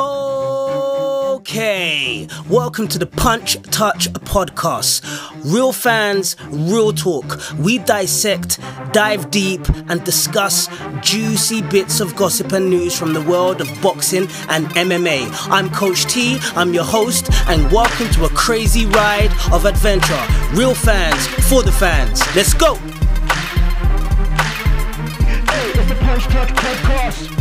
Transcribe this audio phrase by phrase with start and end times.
[0.00, 1.58] Okay,
[2.48, 5.02] welcome to the Punch Touch podcast.
[5.44, 7.40] Real fans, real talk.
[7.58, 8.60] We dissect,
[8.92, 10.68] dive deep, and discuss
[11.00, 15.28] juicy bits of gossip and news from the world of boxing and MMA.
[15.50, 20.24] I'm Coach T, I'm your host, and welcome to a crazy ride of adventure.
[20.52, 22.22] Real fans, for the fans.
[22.36, 22.76] Let's go!
[25.46, 27.32] Hey, it's the Punch Touch Podcast.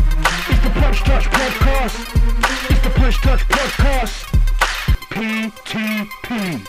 [0.49, 2.26] It's the Punch Touch Podcast.
[3.07, 4.25] Punch Touch Podcast.
[5.11, 6.67] PTP.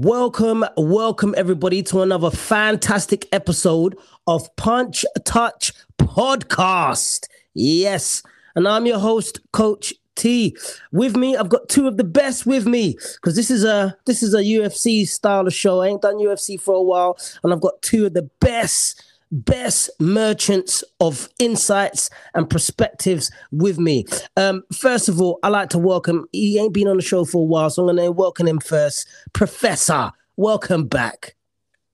[0.00, 7.26] Welcome, welcome everybody to another fantastic episode of Punch Touch Podcast.
[7.54, 8.22] Yes,
[8.54, 10.56] and I'm your host, Coach T.
[10.92, 14.22] With me, I've got two of the best with me because this is a this
[14.22, 15.80] is a UFC style of show.
[15.80, 19.90] I ain't done UFC for a while, and I've got two of the best best
[20.00, 24.04] merchants of insights and perspectives with me.
[24.36, 26.26] Um, first of all, I'd like to welcome.
[26.32, 28.60] He ain't been on the show for a while, so I'm going to welcome him
[28.60, 29.08] first.
[29.32, 31.35] Professor, welcome back.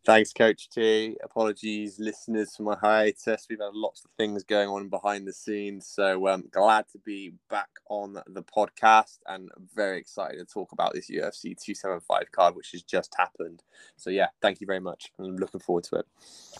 [0.05, 1.17] Thanks, Coach T.
[1.23, 3.47] Apologies, listeners, for my hiatus.
[3.49, 7.35] We've had lots of things going on behind the scenes, so um, glad to be
[7.49, 12.73] back on the podcast and very excited to talk about this UFC 275 card, which
[12.73, 13.63] has just happened.
[13.97, 15.13] So, yeah, thank you very much.
[15.21, 16.07] I'm looking forward to it.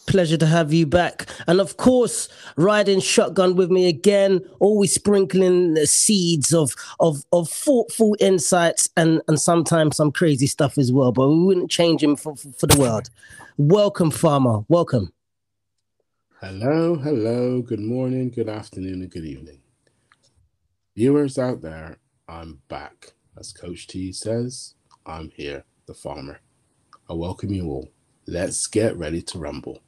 [0.07, 1.29] Pleasure to have you back.
[1.49, 7.49] And of course, riding shotgun with me again, always sprinkling the seeds of of of
[7.49, 11.11] thoughtful insights and and sometimes some crazy stuff as well.
[11.11, 13.11] But we wouldn't change him for, for, for the world.
[13.57, 14.65] Welcome, Farmer.
[14.69, 15.13] Welcome.
[16.41, 19.61] Hello, hello, good morning, good afternoon, and good evening.
[20.97, 23.13] Viewers out there, I'm back.
[23.39, 24.75] As Coach T says,
[25.07, 26.41] I'm here, the farmer.
[27.09, 27.89] I welcome you all.
[28.27, 29.81] Let's get ready to rumble.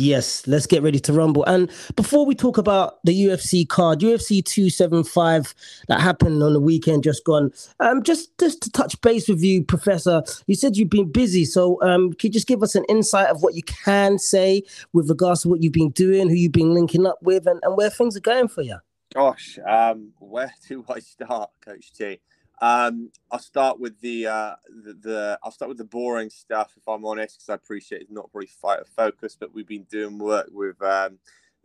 [0.00, 1.44] Yes, let's get ready to rumble.
[1.46, 5.52] And before we talk about the UFC card, UFC 275
[5.88, 9.64] that happened on the weekend just gone, um, just just to touch base with you,
[9.64, 11.44] Professor, you said you've been busy.
[11.44, 14.62] So um, can you just give us an insight of what you can say
[14.92, 17.76] with regards to what you've been doing, who you've been linking up with, and, and
[17.76, 18.78] where things are going for you?
[19.12, 22.20] Gosh, um, where do I start, Coach T?
[22.60, 24.54] Um, I'll start with the, uh,
[24.84, 28.10] the, the I'll start with the boring stuff if I'm honest, because I appreciate it's
[28.10, 31.18] not really fighter focused, but we've been doing work with um,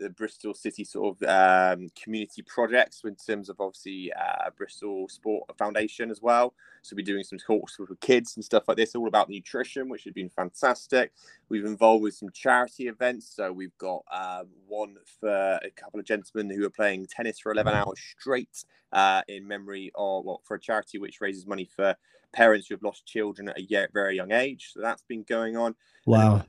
[0.03, 5.49] the Bristol City sort of um, community projects in terms of obviously uh, Bristol Sport
[5.57, 6.53] Foundation as well.
[6.81, 10.03] So we're doing some talks with kids and stuff like this, all about nutrition, which
[10.03, 11.13] has been fantastic.
[11.47, 13.33] We've involved with some charity events.
[13.33, 17.53] So we've got um, one for a couple of gentlemen who are playing tennis for
[17.53, 21.95] 11 hours straight uh, in memory of well, for a charity which raises money for
[22.33, 24.71] parents who have lost children at a very young age.
[24.73, 25.75] So that's been going on.
[26.05, 26.43] Wow.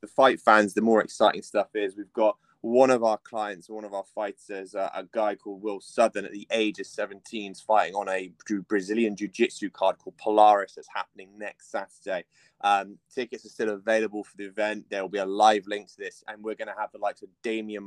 [0.00, 3.84] The fight fans, the more exciting stuff is we've got one of our clients, one
[3.84, 7.60] of our fighters, uh, a guy called Will Southern, at the age of 17, is
[7.60, 8.32] fighting on a
[8.66, 12.24] Brazilian Jiu Jitsu card called Polaris that's happening next Saturday.
[12.62, 14.86] Um, tickets are still available for the event.
[14.90, 17.22] There will be a live link to this, and we're going to have the likes
[17.22, 17.84] of Damian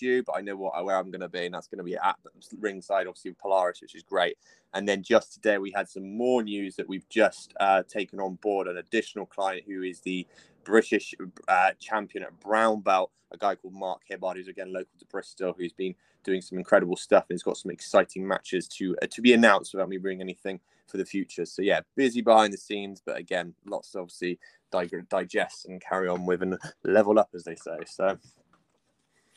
[0.00, 1.96] you, but I know what where I'm going to be, and that's going to be
[1.96, 2.16] at
[2.58, 4.36] ringside, obviously with Polaris, which is great.
[4.74, 8.34] And then just today, we had some more news that we've just uh, taken on
[8.36, 10.26] board an additional client who is the
[10.70, 11.14] British
[11.48, 15.54] uh, champion at brown belt, a guy called Mark Hibbard, who's again local to Bristol,
[15.56, 15.94] who's been
[16.24, 19.72] doing some incredible stuff and he's got some exciting matches to uh, to be announced
[19.72, 21.44] without me bringing anything for the future.
[21.46, 24.38] So yeah, busy behind the scenes, but again, lots to obviously
[24.72, 27.78] dig- digest and carry on with and level up, as they say.
[27.86, 28.18] So.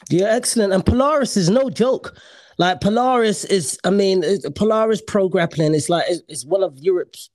[0.10, 0.74] Yeah, excellent.
[0.74, 2.18] And Polaris is no joke.
[2.58, 4.24] Like Polaris is, I mean,
[4.56, 7.30] Polaris Pro Grappling is like it's one of Europe's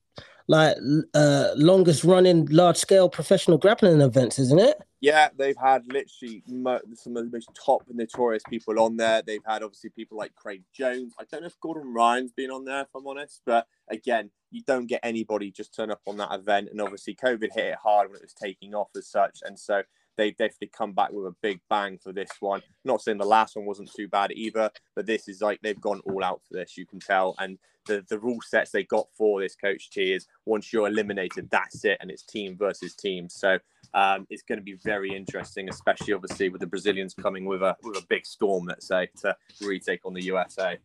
[0.48, 0.76] like
[1.14, 4.78] uh longest running large scale professional grappling events, isn't it?
[5.00, 9.22] Yeah, they've had literally some of the most top notorious people on there.
[9.22, 11.14] They've had obviously people like Craig Jones.
[11.20, 14.62] I don't know if Gordon Ryan's been on there, if I'm honest, but again, you
[14.66, 16.70] don't get anybody just turn up on that event.
[16.70, 19.82] And obviously, COVID hit it hard when it was taking off as such, and so
[20.16, 22.60] they've definitely come back with a big bang for this one.
[22.84, 26.00] Not saying the last one wasn't too bad either, but this is like they've gone
[26.06, 26.76] all out for this.
[26.76, 27.58] You can tell, and
[27.88, 31.84] the the rule sets they got for this coach T is once you're eliminated, that's
[31.84, 33.28] it, and it's team versus team.
[33.28, 33.58] So
[33.94, 37.76] um, it's going to be very interesting, especially obviously with the Brazilians coming with a
[37.82, 40.78] with a big storm, let's say, to retake on the USA.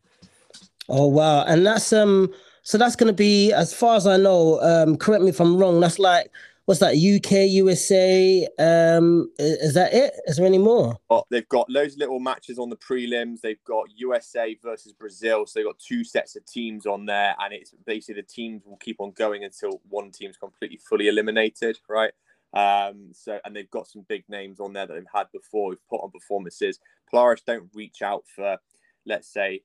[0.90, 2.34] Oh wow, and that's um,
[2.64, 5.58] so that's going to be, as far as I know, um, correct me if I'm
[5.58, 5.80] wrong.
[5.80, 6.32] That's like
[6.66, 6.94] what's that?
[6.94, 8.48] UK, USA.
[8.60, 10.14] Um, is that it?
[10.26, 10.98] Is there any more?
[11.10, 13.42] Oh, they've got loads of little matches on the prelims.
[13.42, 17.54] They've got USA versus Brazil, so they've got two sets of teams on there, and
[17.54, 22.12] it's basically the teams will keep on going until one team's completely fully eliminated, right?
[22.54, 25.70] Um, so and they've got some big names on there that they've had before.
[25.70, 26.80] We've put on performances.
[27.10, 28.58] Polaris don't reach out for,
[29.06, 29.62] let's say,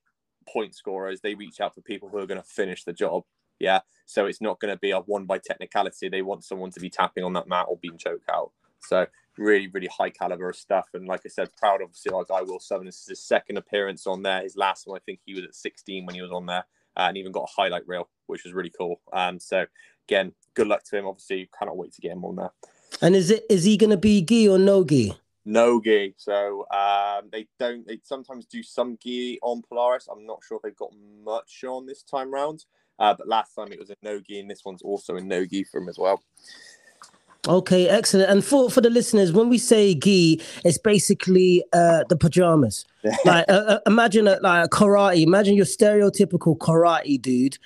[0.49, 1.21] point scorers.
[1.21, 3.25] They reach out for people who are going to finish the job.
[3.59, 3.81] Yeah.
[4.07, 6.09] So it's not going to be a one by technicality.
[6.09, 8.53] They want someone to be tapping on that mat or being choked out.
[8.81, 9.07] So
[9.37, 10.89] really, really high caliber of stuff.
[10.95, 12.87] And like I said, proud obviously our guy Will Seven.
[12.87, 14.43] This is his second appearance on there.
[14.43, 16.65] His last one, I think he was at 16 when he was on there,
[16.97, 19.01] uh, and even got a highlight reel, which was really cool.
[19.13, 19.67] Um, so
[20.09, 21.07] again, good luck to him.
[21.07, 22.51] Obviously, cannot wait to get him on there.
[23.01, 25.15] And is it is he going to be gi or no gi?
[25.45, 26.15] No gi.
[26.17, 27.87] So um, they don't.
[27.87, 30.09] They sometimes do some gi on Polaris.
[30.11, 30.93] I'm not sure if they've got
[31.25, 32.65] much on this time round.
[32.99, 35.81] Uh, but last time it was a nogi, and this one's also a nogi for
[35.81, 36.23] him as well.
[37.47, 38.31] Okay, excellent.
[38.31, 42.85] And for for the listeners, when we say gi, it's basically uh, the pajamas.
[43.25, 45.23] like uh, uh, imagine a, like a karate.
[45.23, 47.59] Imagine your stereotypical karate dude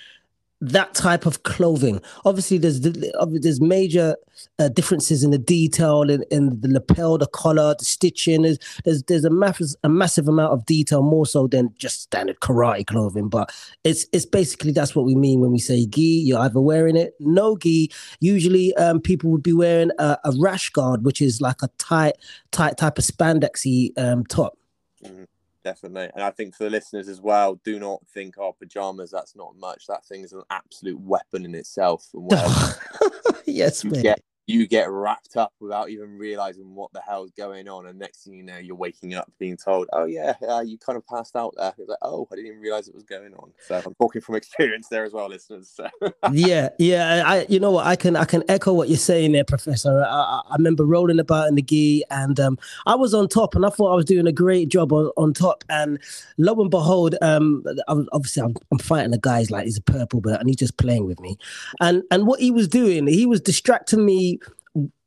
[0.62, 2.00] that type of clothing.
[2.24, 4.16] Obviously, there's there's major
[4.60, 8.42] uh, differences in the detail in, in the lapel, the collar, the stitching.
[8.42, 12.38] There's there's, there's a massive a massive amount of detail, more so than just standard
[12.40, 13.28] karate clothing.
[13.28, 16.00] But it's it's basically that's what we mean when we say gi.
[16.00, 17.90] You're either wearing it, no gi.
[18.20, 22.14] Usually, um, people would be wearing a, a rash guard, which is like a tight
[22.52, 24.56] tight type of spandexy um, top.
[25.04, 25.24] Mm-hmm
[25.64, 26.10] definitely.
[26.14, 29.56] And I think for the listeners as well, do not think, oh, pajamas, that's not
[29.56, 29.86] much.
[29.86, 32.08] That thing is an absolute weapon in itself.
[32.14, 32.30] And
[33.46, 34.02] yes, you man.
[34.02, 37.86] Get, you get wrapped up without even realizing what the hell's going on.
[37.86, 40.96] And next thing you know, you're waking up being told, oh, yeah, uh, you kind
[40.96, 41.72] of passed out there.
[41.78, 43.52] It's like, oh, I didn't even realize it was going on.
[43.66, 45.70] So I'm talking from experience there as well, listeners.
[45.72, 45.86] So.
[46.32, 47.22] yeah, yeah.
[47.24, 47.86] I, you know what?
[47.86, 50.04] I can, I can echo what you're saying there, Professor.
[50.04, 53.64] I, I remember rolling about in the gi and um, I was on top and
[53.64, 55.62] I thought I was doing a great job on, on top.
[55.68, 56.00] And
[56.38, 60.20] lo and behold, um, I obviously I'm, I'm fighting a guy's like he's a purple
[60.20, 61.38] belt and he's just playing with me.
[61.80, 64.32] And, and what he was doing, he was distracting me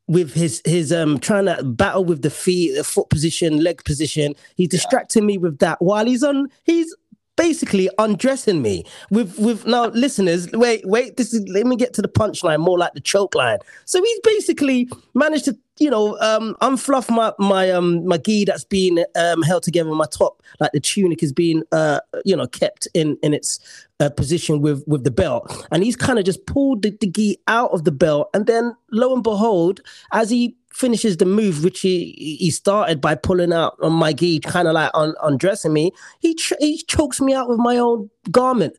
[0.08, 4.34] with his his um trying to battle with the feet, the foot position, leg position.
[4.56, 5.26] He's distracting yeah.
[5.26, 6.48] me with that while he's on.
[6.64, 6.94] He's
[7.36, 12.00] basically undressing me with with now listeners wait wait this is let me get to
[12.00, 16.56] the punchline more like the choke line so he's basically managed to you know um
[16.62, 20.80] unfluff my my um my gi that's been um held together my top like the
[20.80, 23.58] tunic is being uh you know kept in in its
[24.00, 27.38] uh, position with with the belt and he's kind of just pulled the, the gi
[27.48, 29.80] out of the belt and then lo and behold
[30.12, 34.40] as he finishes the move, which he he started by pulling out on my gi,
[34.40, 35.90] kind of like on undressing me.
[36.20, 38.76] He ch- he chokes me out with my own garment.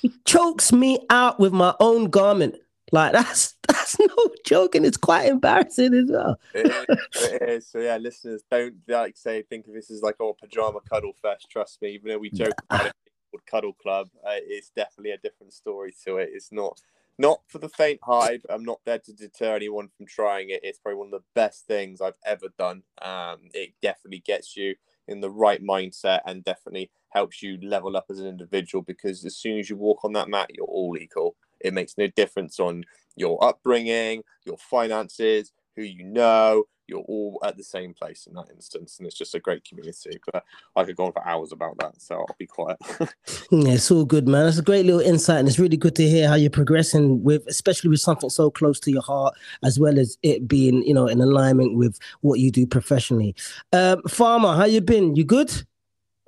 [0.00, 2.54] He chokes me out with my own garment.
[2.94, 4.06] Like that's that's no
[4.46, 4.84] joking.
[4.84, 6.38] It's quite embarrassing as well.
[6.54, 7.66] it, is, it is.
[7.66, 11.48] So yeah, listeners, don't like say think of this as like oh pajama cuddle fest.
[11.50, 12.92] Trust me, even though we joke about it
[13.32, 16.30] called Cuddle Club, uh, it's definitely a different story to it.
[16.32, 16.80] It's not
[17.18, 18.46] not for the faint-hearted.
[18.48, 20.60] I'm not there to deter anyone from trying it.
[20.62, 22.84] It's probably one of the best things I've ever done.
[23.02, 24.76] Um, it definitely gets you
[25.08, 29.36] in the right mindset and definitely helps you level up as an individual because as
[29.36, 31.36] soon as you walk on that mat, you're all equal.
[31.64, 32.84] It makes no difference on
[33.16, 38.50] your upbringing, your finances, who you know, you're all at the same place in that
[38.52, 40.18] instance and it's just a great community.
[40.30, 40.44] But
[40.76, 42.78] i could go on for hours about that so i'll be quiet.
[43.50, 44.46] Yeah it's all good man.
[44.46, 47.46] It's a great little insight and it's really good to hear how you're progressing with
[47.46, 51.06] especially with something so close to your heart as well as it being you know
[51.06, 53.34] in alignment with what you do professionally.
[53.72, 55.16] Um farmer how you been?
[55.16, 55.50] You good?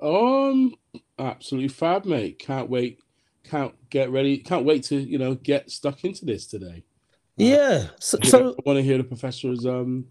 [0.01, 0.75] Um
[1.19, 2.39] absolutely fab mate.
[2.39, 2.99] Can't wait
[3.47, 6.83] can't get ready can't wait to you know get stuck into this today
[7.39, 10.05] uh, yeah so, so i want to hear the professor's um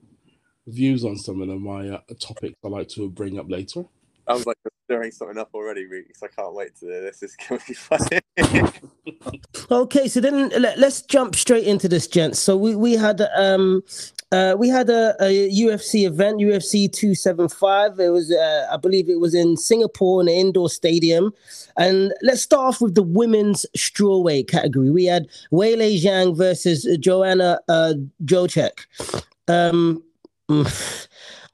[0.67, 3.85] views on some of my uh, topics I like to bring up later.
[4.29, 6.21] I was like you're stirring something up already, Reeks.
[6.23, 7.21] I can't wait to this.
[7.21, 9.41] This is going to be funny.
[9.71, 12.41] okay, so then let, us jump straight into this, gents.
[12.41, 13.85] So we we had um
[14.33, 17.99] uh we had a, a UFC event, UFC two seven five.
[17.99, 21.33] It was uh, I believe it was in Singapore in an indoor stadium,
[21.77, 24.91] and let's start off with the women's strawweight category.
[24.91, 28.87] We had Weili Zhang versus Joanna uh, Jacek.
[29.49, 30.03] Um.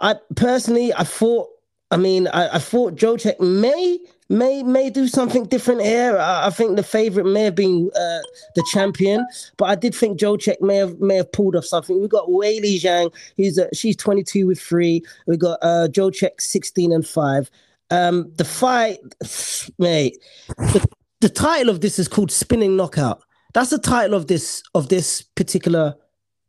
[0.03, 1.49] I personally, I thought.
[1.91, 3.99] I mean, I, I thought Jacek may
[4.33, 6.17] may may do something different here.
[6.19, 8.21] I, I think the favorite may have been uh,
[8.55, 9.27] the champion,
[9.59, 12.01] but I did think Jacek may have may have pulled off something.
[12.01, 15.03] We got Weili Zhang, who's uh, she's twenty two with three.
[15.27, 17.51] We got uh, Jacek sixteen and five.
[17.91, 18.99] Um, the fight,
[19.79, 20.17] mate.
[20.49, 20.87] The,
[21.21, 23.23] the title of this is called Spinning Knockout.
[23.53, 25.95] That's the title of this of this particular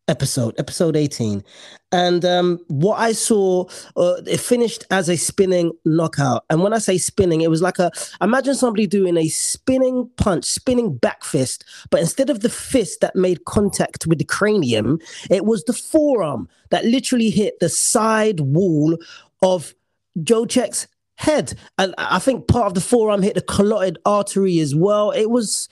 [0.07, 1.43] episode, episode 18.
[1.91, 6.43] And um, what I saw, uh, it finished as a spinning knockout.
[6.49, 7.91] And when I say spinning, it was like a
[8.21, 13.15] imagine somebody doing a spinning punch, spinning back fist, but instead of the fist that
[13.15, 18.97] made contact with the cranium, it was the forearm that literally hit the side wall
[19.41, 19.73] of
[20.19, 25.11] Jacek's head, and I think part of the forearm hit the carotid artery as well.
[25.11, 25.69] It was,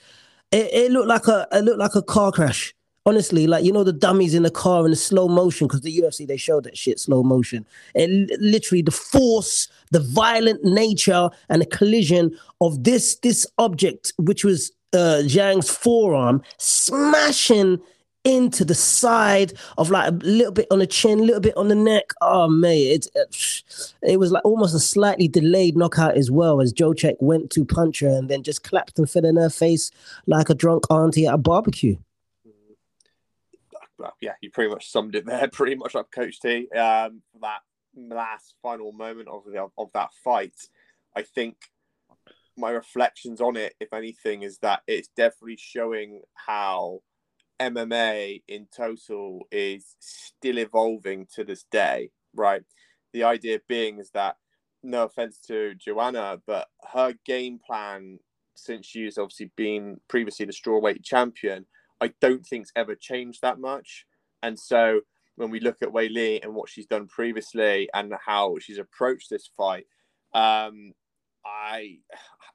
[0.50, 2.74] it, it looked like a, it looked like a car crash.
[3.04, 5.98] Honestly, like you know the dummies in the car in the slow motion because the
[5.98, 7.66] UFC they showed that shit slow motion.
[7.96, 14.44] It literally the force, the violent nature, and the collision of this this object, which
[14.44, 17.80] was uh, Zhang's forearm, smashing
[18.24, 21.66] into the side of like a little bit on the chin, a little bit on
[21.68, 22.12] the neck.
[22.20, 23.62] Oh mate, it,
[24.02, 28.00] it was like almost a slightly delayed knockout as well as Jacek went to punch
[28.00, 29.90] her and then just clapped and fell in her face
[30.26, 31.96] like a drunk auntie at a barbecue.
[34.02, 36.68] Well, yeah, you pretty much summed it there, pretty much up Coach T.
[36.70, 37.60] Um, that
[37.96, 40.56] last final moment of the, of that fight,
[41.14, 41.56] I think
[42.56, 46.98] my reflections on it, if anything, is that it's definitely showing how
[47.60, 52.62] MMA in total is still evolving to this day, right?
[53.12, 54.36] The idea being is that,
[54.82, 58.18] no offense to Joanna, but her game plan
[58.56, 61.66] since she's obviously been previously the strawweight champion,
[62.02, 64.06] I don't think's ever changed that much.
[64.42, 65.02] And so
[65.36, 69.48] when we look at Weili and what she's done previously and how she's approached this
[69.56, 69.86] fight,
[70.34, 70.92] um,
[71.44, 71.98] I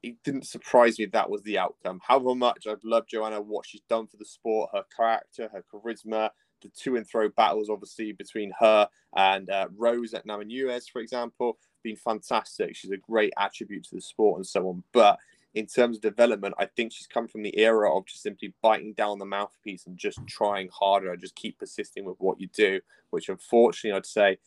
[0.03, 1.99] it didn't surprise me that was the outcome.
[2.05, 6.29] However much I've loved Joanna, what she's done for the sport, her character, her charisma,
[6.61, 11.57] the two and fro battles, obviously between her and uh, Rose at Namajunas, for example,
[11.83, 12.75] been fantastic.
[12.75, 14.83] She's a great attribute to the sport and so on.
[14.91, 15.17] But
[15.57, 18.93] in terms of development, I think she's come from the era of just simply biting
[18.93, 23.27] down the mouthpiece and just trying harder, just keep persisting with what you do, which
[23.27, 24.37] unfortunately I'd say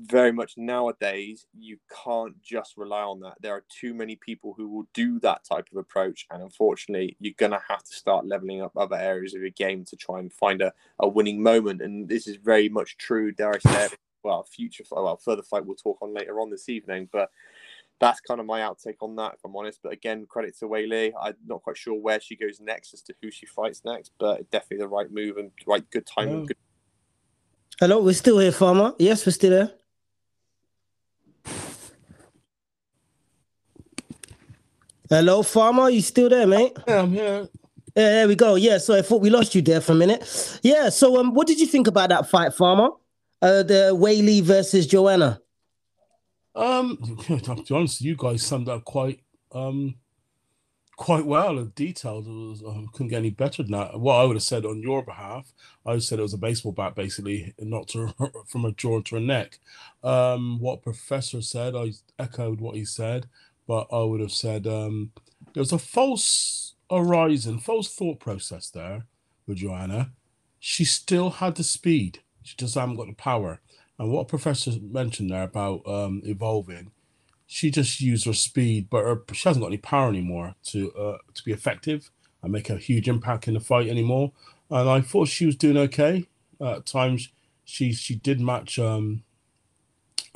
[0.00, 3.34] very much nowadays you can't just rely on that.
[3.40, 7.34] There are too many people who will do that type of approach and unfortunately you're
[7.36, 10.32] going to have to start leveling up other areas of your game to try and
[10.32, 13.88] find a, a winning moment and this is very much true dare i say
[14.22, 17.30] well future well further fight we'll talk on later on this evening but
[18.00, 21.12] that's kind of my outtake on that if i'm honest but again credit to Weili.
[21.20, 24.50] i'm not quite sure where she goes next as to who she fights next but
[24.50, 26.56] definitely the right move and right good time good
[27.80, 28.92] Hello, we're still here, Farmer.
[28.98, 29.70] Yes, we're still here.
[35.08, 35.88] Hello, Farmer.
[35.88, 36.72] You still there, mate?
[36.88, 37.48] Yeah, I'm here.
[37.94, 38.56] Yeah, there we go.
[38.56, 40.58] Yeah, so I thought we lost you there for a minute.
[40.64, 42.88] Yeah, so um, what did you think about that fight, Farmer?
[43.40, 45.40] Uh, the Weili versus Joanna.
[46.58, 46.96] Um,
[47.26, 49.20] to be honest, you guys summed up quite
[49.52, 49.94] um
[50.96, 52.26] quite well and detailed.
[52.26, 54.00] Um, couldn't get any better than that.
[54.00, 55.52] What I would have said on your behalf,
[55.86, 58.12] I would have said it was a baseball bat, basically, not to,
[58.48, 59.60] from a jaw to a neck.
[60.02, 63.28] Um, what Professor said, I echoed what he said
[63.68, 65.12] but I would have said um,
[65.52, 69.04] there was a false horizon, false thought process there
[69.46, 70.12] with Joanna.
[70.58, 72.20] She still had the speed.
[72.42, 73.60] She just hasn't got the power.
[73.98, 76.92] And what Professor mentioned there about um, evolving,
[77.46, 81.18] she just used her speed, but her, she hasn't got any power anymore to uh,
[81.34, 82.10] to be effective
[82.42, 84.32] and make a huge impact in the fight anymore.
[84.70, 86.26] And I thought she was doing okay.
[86.60, 87.30] Uh, at times,
[87.64, 89.24] she she did match um,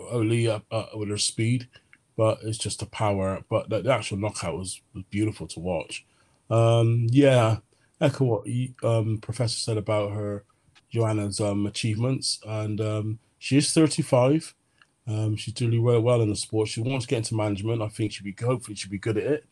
[0.00, 1.68] uh, with her speed,
[2.16, 3.44] but it's just a power.
[3.48, 6.04] But the, the actual knockout was, was beautiful to watch.
[6.50, 7.58] Um, yeah,
[8.00, 8.46] echo what
[8.82, 10.44] um, Professor said about her,
[10.90, 14.54] Joanna's um, achievements, and um, she is 35.
[15.08, 16.68] Um, she's doing really well in the sport.
[16.68, 17.82] She wants to get into management.
[17.82, 19.44] I think she'll be hopefully she'll be good at it,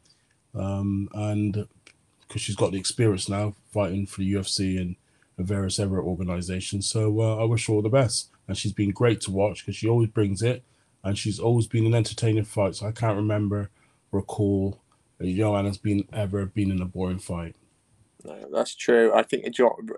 [0.55, 1.67] um, and
[2.21, 4.95] because she's got the experience now fighting for the UFC and
[5.37, 6.89] various other organizations.
[6.89, 8.31] So uh, I wish her all the best.
[8.47, 10.63] And she's been great to watch because she always brings it
[11.03, 12.77] and she's always been an entertaining fight.
[12.77, 13.71] So I can't remember,
[14.13, 14.81] recall
[15.21, 17.57] Joanna's been ever been in a boring fight.
[18.25, 19.13] No, that's true.
[19.15, 19.47] I think,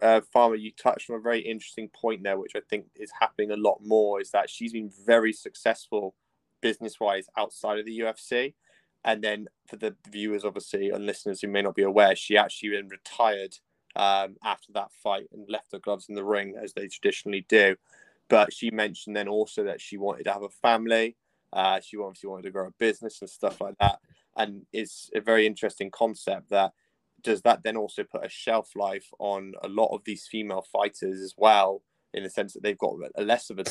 [0.03, 3.51] uh, Farmer, you touched on a very interesting point there, which I think is happening
[3.51, 4.21] a lot more.
[4.21, 6.15] Is that she's been very successful
[6.61, 8.55] business wise outside of the UFC.
[9.05, 12.71] And then for the viewers, obviously, and listeners who may not be aware, she actually
[12.71, 13.57] then retired
[13.97, 17.77] um, after that fight and left her gloves in the ring as they traditionally do.
[18.29, 21.17] But she mentioned then also that she wanted to have a family.
[21.53, 23.99] Uh, she obviously wanted to grow a business and stuff like that.
[24.37, 26.73] And it's a very interesting concept that
[27.23, 31.21] does that then also put a shelf life on a lot of these female fighters
[31.21, 31.83] as well,
[32.15, 33.65] in the sense that they've got a less of a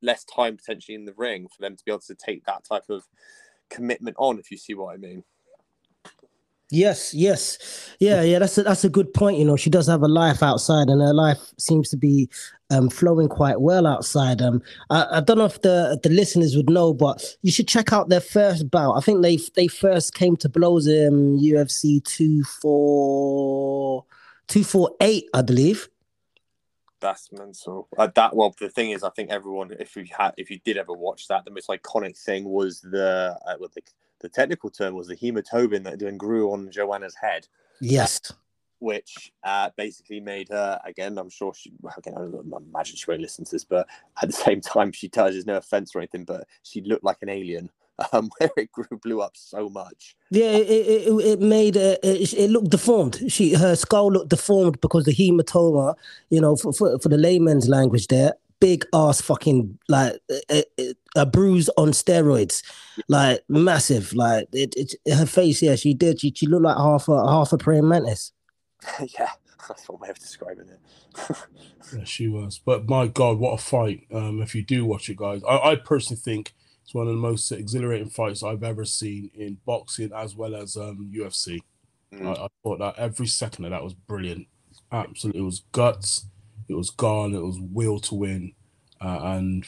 [0.00, 2.84] less time potentially in the ring for them to be able to take that type
[2.88, 3.04] of
[3.70, 5.24] commitment on, if you see what I mean.
[6.74, 7.58] Yes, yes,
[8.00, 8.38] yeah, yeah.
[8.38, 9.36] That's a, that's a good point.
[9.36, 12.30] You know, she does have a life outside, and her life seems to be
[12.70, 14.40] um, flowing quite well outside.
[14.40, 17.92] Um, I, I, don't know if the the listeners would know, but you should check
[17.92, 18.94] out their first bout.
[18.94, 24.06] I think they they first came to blows in UFC two four
[24.48, 25.90] two four eight, I believe.
[27.00, 27.88] That's mental.
[27.98, 30.78] Uh, that well, the thing is, I think everyone, if you had, if you did
[30.78, 33.82] ever watch that, the most iconic thing was the uh, what the,
[34.22, 37.46] the technical term was the hematoma that then grew on Joanna's head,
[37.80, 38.20] Yes.
[38.78, 41.18] which uh, basically made her again.
[41.18, 42.14] I'm sure she again.
[42.16, 43.86] I imagine she won't listen to this, but
[44.22, 45.34] at the same time, she does.
[45.34, 47.70] There's no offense or anything, but she looked like an alien.
[48.12, 50.16] Um, where it grew blew up so much.
[50.30, 53.20] Yeah, it it, it, it made uh, it, it looked deformed.
[53.30, 55.94] She her skull looked deformed because the hematoma,
[56.30, 60.94] you know, for for, for the layman's language, there, big ass fucking like a, a,
[61.16, 62.62] a bruise on steroids,
[63.08, 64.14] like massive.
[64.14, 66.20] Like it, it, her face, yeah, she did.
[66.20, 68.30] She she looked like half a half a praying mantis.
[69.18, 69.32] yeah,
[69.68, 71.36] that's one way of describing it.
[71.94, 72.58] Yeah, she was.
[72.58, 74.06] But my God, what a fight!
[74.14, 77.20] Um, if you do watch it, guys, I, I personally think it's one of the
[77.20, 81.58] most exhilarating fights I've ever seen in boxing as well as um, UFC.
[82.14, 82.28] Mm.
[82.28, 84.46] I, I thought that every second of that was brilliant.
[84.90, 86.26] Absolutely, it was guts,
[86.72, 88.52] it was gone, it was will to win,
[89.00, 89.64] uh, and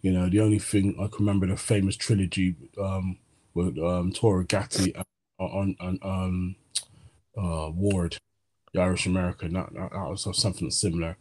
[0.00, 3.18] you know the only thing I can remember the famous trilogy um,
[3.54, 4.94] with um, Arturo Gatti
[5.38, 6.56] on on um,
[7.36, 8.16] uh, Ward,
[8.72, 9.54] the Irish American.
[9.54, 11.16] That, that, that was something similar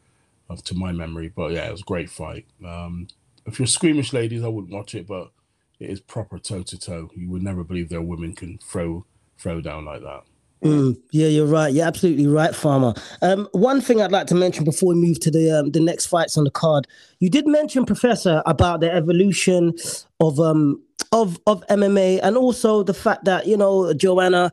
[0.50, 2.46] uh, to my memory, but yeah, it was a great fight.
[2.66, 3.08] Um,
[3.46, 5.32] if you're squeamish ladies, I wouldn't watch it, but
[5.80, 7.10] it is proper toe to toe.
[7.16, 9.06] You would never believe their women can throw
[9.38, 10.24] throw down like that.
[10.64, 11.74] Mm, yeah, you're right.
[11.74, 12.94] You're absolutely right, Farmer.
[13.22, 16.06] Um, one thing I'd like to mention before we move to the um, the next
[16.06, 16.88] fights on the card,
[17.20, 19.74] you did mention, Professor, about the evolution
[20.20, 24.52] of um of of MMA and also the fact that you know Joanna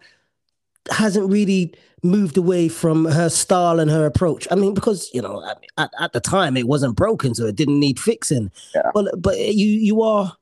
[0.91, 4.47] hasn't really moved away from her style and her approach.
[4.50, 5.45] I mean, because you know,
[5.77, 8.50] at, at the time it wasn't broken, so it didn't need fixing.
[8.75, 8.91] Yeah.
[8.95, 10.35] But but you you are,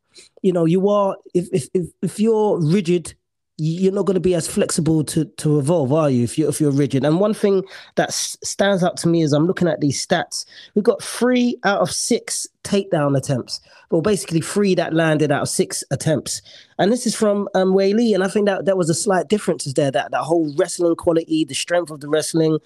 [0.42, 3.14] you know, you are if if if, if you're rigid
[3.58, 6.25] you're not going to be as flexible to to evolve, are you?
[6.25, 7.04] If you if you're rigid.
[7.04, 10.44] And one thing that s- stands out to me is I'm looking at these stats.
[10.75, 13.60] We've got three out of six takedown attempts.
[13.90, 16.42] Well, basically three that landed out of six attempts.
[16.78, 18.14] And this is from um, Weili.
[18.14, 19.90] And I think that that was a slight difference there.
[19.90, 22.58] That that whole wrestling quality, the strength of the wrestling.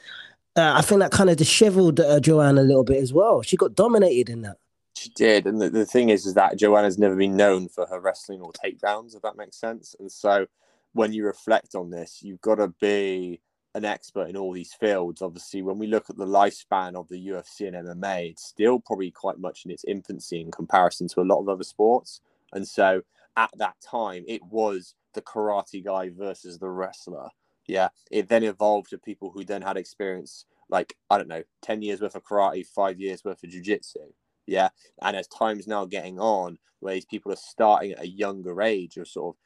[0.57, 3.43] Uh, I think that kind of disheveled uh, Joanne a little bit as well.
[3.43, 4.57] She got dominated in that.
[4.97, 8.01] She did, and the, the thing is, is that Joanna's never been known for her
[8.01, 9.95] wrestling or takedowns, if that makes sense.
[9.99, 10.47] And so,
[10.93, 13.41] when you reflect on this, you've got to be
[13.75, 15.23] an expert in all these fields.
[15.23, 19.11] Obviously, when we look at the lifespan of the UFC and MMA, it's still probably
[19.11, 22.21] quite much in its infancy in comparison to a lot of other sports.
[22.53, 23.03] And so,
[23.37, 27.29] at that time, it was the karate guy versus the wrestler.
[27.67, 31.83] Yeah, it then evolved to people who then had experience, like I don't know, ten
[31.83, 34.13] years worth of karate, five years worth of jujitsu.
[34.47, 34.71] Yeah,
[35.03, 38.99] and as time's now getting on, where these people are starting at a younger age,
[38.99, 39.41] or sort of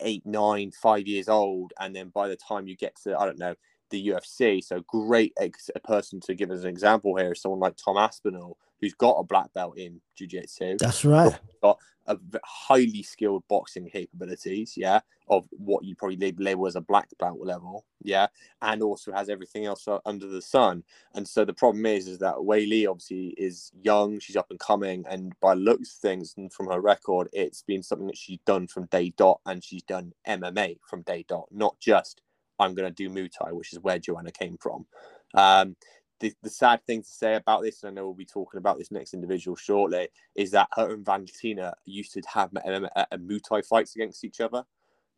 [0.00, 3.38] eight, nine, five years old, and then by the time you get to I don't
[3.38, 3.54] know
[3.90, 7.60] the UFC, so great ex- a person to give us an example here is someone
[7.60, 11.38] like Tom Aspinall, who's got a black belt in jiu-jitsu, That's right.
[11.62, 17.08] got a highly skilled boxing capabilities, yeah, of what you probably label as a black
[17.18, 18.26] belt level, yeah,
[18.62, 20.82] and also has everything else under the sun.
[21.14, 25.04] And so the problem is, is that Weili obviously is young, she's up and coming,
[25.08, 28.66] and by looks of things and from her record, it's been something that she's done
[28.66, 32.22] from day dot, and she's done MMA from day dot, not just
[32.58, 34.86] I'm going to do Muay Thai, which is where Joanna came from.
[35.34, 35.76] Um,
[36.20, 38.78] the, the sad thing to say about this, and I know we'll be talking about
[38.78, 43.40] this next individual shortly, is that her and Valentina used to have um, uh, Muay
[43.48, 44.64] Thai fights against each other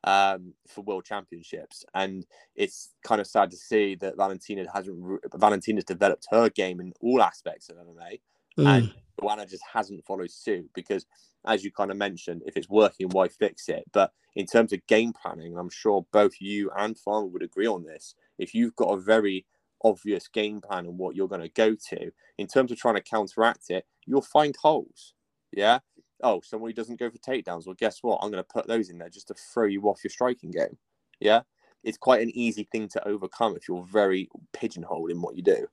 [0.04, 5.18] um, for world championships, and it's kind of sad to see that Valentina hasn't re-
[5.34, 8.20] Valentina's developed her game in all aspects of MMA,
[8.58, 8.94] and Mm.
[9.20, 11.06] Joanna just hasn't followed suit because,
[11.46, 13.84] as you kind of mentioned, if it's working, why fix it?
[13.92, 17.84] But in terms of game planning, I'm sure both you and Farmer would agree on
[17.84, 18.14] this.
[18.38, 19.46] If you've got a very
[19.82, 23.02] obvious game plan on what you're going to go to, in terms of trying to
[23.02, 25.14] counteract it, you'll find holes.
[25.52, 25.80] Yeah.
[26.22, 27.66] Oh, somebody doesn't go for takedowns.
[27.66, 28.18] Well, guess what?
[28.22, 30.76] I'm going to put those in there just to throw you off your striking game.
[31.18, 31.42] Yeah.
[31.82, 35.66] It's quite an easy thing to overcome if you're very pigeonholed in what you do.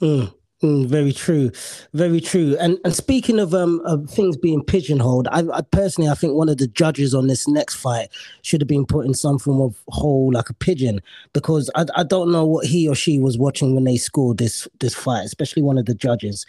[0.00, 1.50] Mm, mm, very true,
[1.94, 2.56] very true.
[2.60, 6.48] And and speaking of um of things being pigeonholed, I, I personally I think one
[6.48, 8.08] of the judges on this next fight
[8.42, 11.00] should have been put in some form of hole like a pigeon
[11.32, 14.66] because I I don't know what he or she was watching when they scored this
[14.80, 16.46] this fight, especially one of the judges.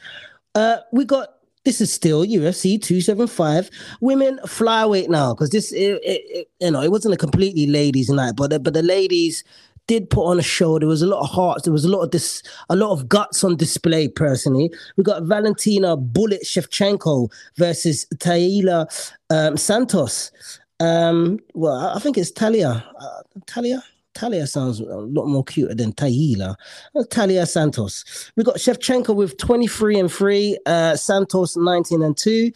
[0.55, 1.29] Uh, we got.
[1.65, 3.69] This is still UFC 275
[3.99, 8.09] women flyweight now because this it, it, it, you know it wasn't a completely ladies
[8.09, 9.43] night but the, but the ladies
[9.89, 10.77] did put on a show.
[10.77, 11.63] There was a lot of hearts.
[11.63, 14.07] There was a lot of this, a lot of guts on display.
[14.07, 18.87] Personally, we got Valentina Bullet Shevchenko versus Taila
[19.31, 20.31] um, Santos.
[20.79, 22.85] Um, well, I I think it's Talia.
[22.99, 23.83] Uh, Talia.
[24.13, 26.55] Talia sounds a lot more cuter than Taila.
[26.95, 28.31] Uh, Talia Santos.
[28.35, 32.51] We got Shevchenko with 23 and 3, uh, Santos 19 and 2.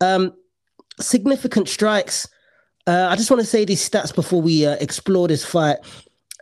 [0.00, 0.32] Um,
[1.00, 2.28] significant strikes.
[2.86, 5.78] Uh, I just want to say these stats before we uh, explore this fight.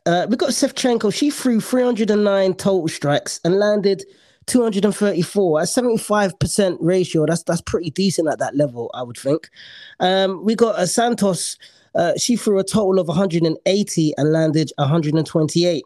[0.06, 1.12] Uh, we got Shevchenko.
[1.12, 4.04] She threw 309 total strikes and landed
[4.46, 7.26] 234 at 75% ratio.
[7.26, 9.50] That's that's pretty decent at that level, I would think.
[9.98, 11.58] Um, we got a Santos.
[11.94, 15.84] Uh, she threw a total of 180 and landed 128.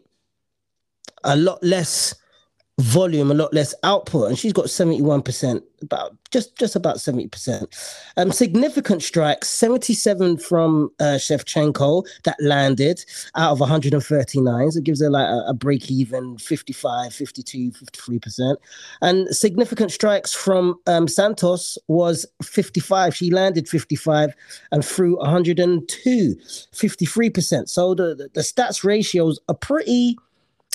[1.23, 2.13] A lot less
[2.81, 7.67] volume, a lot less output, and she's got 71%, about just just about 70%.
[8.17, 13.03] Um, significant strikes, 77 from uh, Shevchenko that landed
[13.35, 14.71] out of 139.
[14.71, 18.55] So it gives her like a, a break even 55, 52, 53%.
[19.01, 23.15] And significant strikes from um, Santos was 55.
[23.15, 24.33] She landed 55
[24.71, 27.69] and threw 102, 53%.
[27.69, 30.17] So the, the, the stats ratios are pretty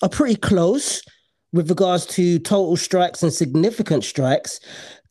[0.02, 1.02] are pretty close
[1.56, 4.60] with regards to total strikes and significant strikes.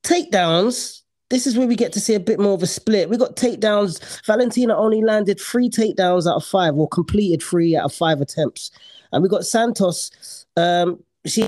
[0.03, 3.09] Takedowns, this is where we get to see a bit more of a split.
[3.09, 4.23] We got takedowns.
[4.25, 8.71] Valentina only landed three takedowns out of five, or completed three out of five attempts.
[9.11, 10.45] And we got Santos.
[10.55, 11.47] Um, she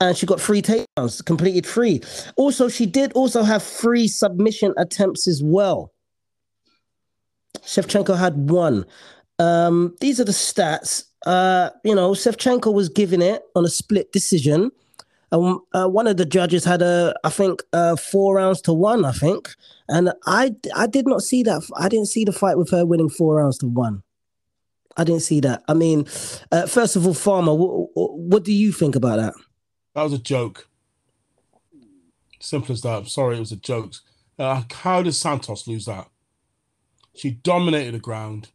[0.00, 2.00] and she got three takedowns, completed three.
[2.36, 5.92] Also, she did also have three submission attempts as well.
[7.62, 8.86] Shevchenko had one.
[9.40, 11.04] Um, these are the stats.
[11.26, 14.70] Uh, you know, Shevchenko was giving it on a split decision.
[15.30, 19.04] Um, uh, one of the judges had a, I think, uh, four rounds to one.
[19.04, 19.50] I think,
[19.88, 21.68] and I, I did not see that.
[21.76, 24.02] I didn't see the fight with her winning four rounds to one.
[24.96, 25.62] I didn't see that.
[25.68, 26.06] I mean,
[26.50, 29.34] uh, first of all, Farmer, what, what do you think about that?
[29.94, 30.68] That was a joke.
[32.40, 32.98] Simple as that.
[32.98, 33.94] I'm sorry, it was a joke.
[34.38, 36.08] Uh, how did Santos lose that?
[37.14, 38.50] She dominated the ground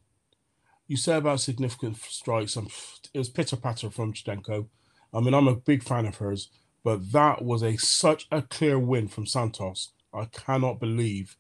[0.88, 2.70] you say about significant strikes, and
[3.14, 4.68] it was pitter patter from Shevchenko.
[5.14, 6.50] I mean, I'm a big fan of hers,
[6.84, 9.92] but that was a such a clear win from Santos.
[10.14, 11.38] I cannot believe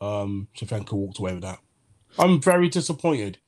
[0.00, 1.58] um, Shevchenko walked away with that.
[2.18, 3.38] I'm very disappointed,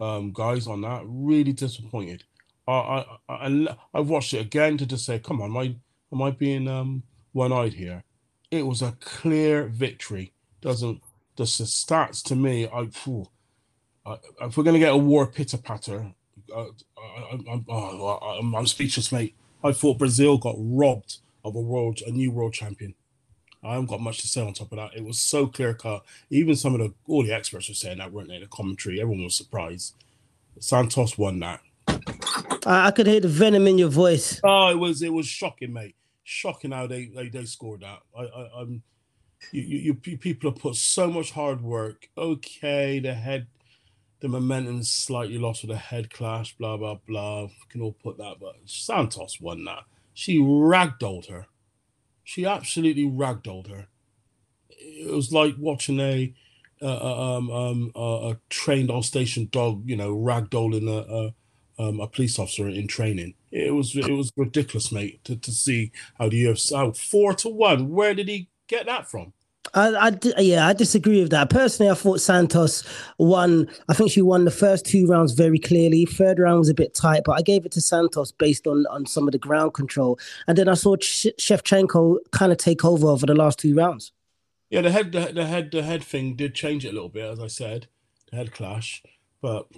[0.00, 1.02] um, guys, on that.
[1.06, 2.24] Really disappointed.
[2.68, 5.76] I, I, I, I watched it again to just say, come on, am I,
[6.12, 8.04] am I being um, one-eyed here?
[8.50, 10.32] It was a clear victory.
[10.60, 11.00] Doesn't
[11.36, 12.68] just the stats to me?
[12.68, 13.28] I, phew,
[14.06, 16.12] uh, if we're going to get a war pitter patter,
[16.54, 16.64] uh,
[16.96, 19.34] I, am oh, I'm, I'm speechless, mate.
[19.64, 22.94] I thought Brazil got robbed of a world, a new world champion.
[23.64, 24.94] I haven't got much to say on top of that.
[24.94, 26.04] It was so clear cut.
[26.30, 28.38] Even some of the all the experts were saying that, weren't they?
[28.38, 29.94] The commentary, everyone was surprised.
[30.60, 31.60] Santos won that.
[32.64, 34.40] I could hear the venom in your voice.
[34.44, 35.96] Oh, it was it was shocking, mate.
[36.22, 38.02] Shocking how they they, they scored that.
[38.16, 38.82] I, I I'm
[39.50, 42.08] you, you, you people have put so much hard work.
[42.16, 43.48] Okay, the head
[44.20, 47.44] the momentum's slightly lost with a head clash, blah, blah, blah.
[47.44, 49.84] We can all put that, but Santos won that.
[50.14, 51.46] She ragdolled her.
[52.24, 53.86] She absolutely ragdolled her.
[54.70, 56.34] It was like watching a
[56.82, 61.32] uh, um, um, uh, a trained Alsatian dog, you know, ragdolling a,
[61.82, 63.34] a, um, a police officer in training.
[63.50, 67.48] It was it was ridiculous, mate, to, to see how the UFC how four to
[67.48, 67.90] one.
[67.90, 69.32] Where did he get that from?
[69.76, 71.50] I, I, yeah, I disagree with that.
[71.50, 72.82] Personally, I thought Santos
[73.18, 73.68] won.
[73.88, 76.06] I think she won the first two rounds very clearly.
[76.06, 79.06] Third round was a bit tight, but I gave it to Santos based on on
[79.06, 80.18] some of the ground control.
[80.46, 84.12] And then I saw Shevchenko kind of take over over the last two rounds.
[84.70, 87.30] Yeah, the head, the, the head, the head thing did change it a little bit,
[87.30, 87.86] as I said,
[88.30, 89.02] the head clash.
[89.40, 89.68] But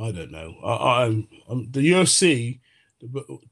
[0.00, 0.54] I don't know.
[0.64, 2.60] I, I'm, I'm the UFC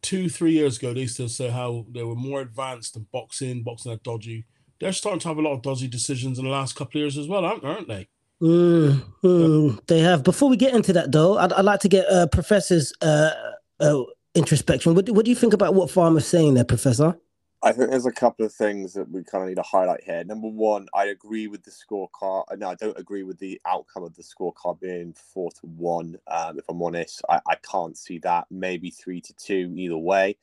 [0.02, 3.62] two, three years ago, they used to say how they were more advanced than boxing.
[3.62, 4.46] Boxing had dodgy
[4.80, 7.18] they're starting to have a lot of dodgy decisions in the last couple of years
[7.18, 8.08] as well, aren't, aren't they?
[8.42, 10.24] Mm, mm, they have.
[10.24, 13.30] Before we get into that, though, I'd, I'd like to get uh, Professor's uh,
[13.78, 14.02] uh,
[14.34, 14.94] introspection.
[14.94, 17.18] What, what do you think about what Farmer's saying there, Professor?
[17.62, 20.24] I think there's a couple of things that we kind of need to highlight here.
[20.24, 22.44] Number one, I agree with the scorecard.
[22.50, 26.16] Uh, no, I don't agree with the outcome of the scorecard being four to one.
[26.26, 28.46] Um, if I'm honest, I, I can't see that.
[28.50, 30.38] Maybe three to two, either way.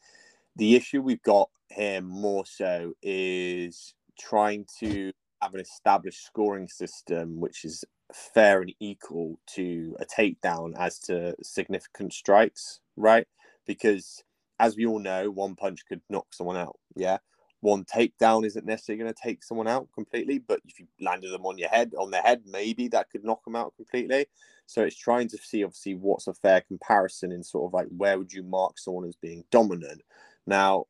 [0.57, 7.39] The issue we've got here more so is trying to have an established scoring system
[7.39, 13.27] which is fair and equal to a takedown as to significant strikes, right?
[13.65, 14.23] Because
[14.59, 16.77] as we all know, one punch could knock someone out.
[16.95, 17.17] Yeah.
[17.61, 21.45] One takedown isn't necessarily going to take someone out completely, but if you landed them
[21.45, 24.27] on your head, on their head, maybe that could knock them out completely.
[24.67, 28.17] So it's trying to see, obviously, what's a fair comparison in sort of like where
[28.17, 30.01] would you mark someone as being dominant
[30.47, 30.85] now,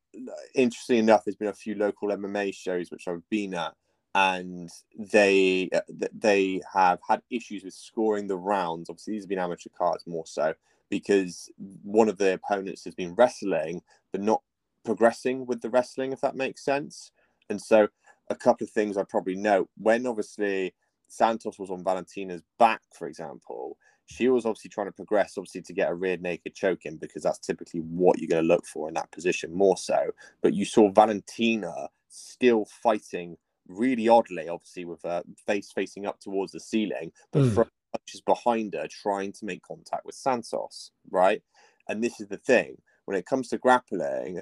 [0.53, 3.73] interestingly enough, there's been a few local MMA shows which I've been at
[4.15, 8.89] and they uh, they have had issues with scoring the rounds.
[8.89, 10.53] Obviously, these have been amateur cards more so
[10.89, 11.51] because
[11.83, 14.41] one of the opponents has been wrestling but not
[14.85, 17.11] progressing with the wrestling, if that makes sense.
[17.49, 17.87] And so,
[18.29, 20.73] a couple of things I probably note when obviously
[21.07, 25.73] Santos was on Valentina's back, for example, she was obviously trying to progress, obviously, to
[25.73, 28.87] get a rear naked choke in because that's typically what you're going to look for
[28.87, 30.11] in that position more so.
[30.41, 36.53] But you saw Valentina still fighting really oddly, obviously, with her face facing up towards
[36.53, 37.69] the ceiling, but Mm.
[37.91, 41.43] punches behind her, trying to make contact with Santos, right?
[41.89, 44.41] And this is the thing when it comes to grappling,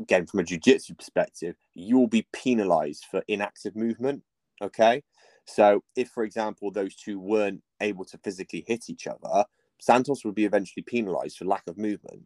[0.00, 4.22] again, from a jiu jitsu perspective, you will be penalized for inactive movement,
[4.60, 5.02] okay?
[5.46, 9.44] So, if, for example, those two weren't able to physically hit each other,
[9.80, 12.22] Santos would be eventually penalized for lack of movement.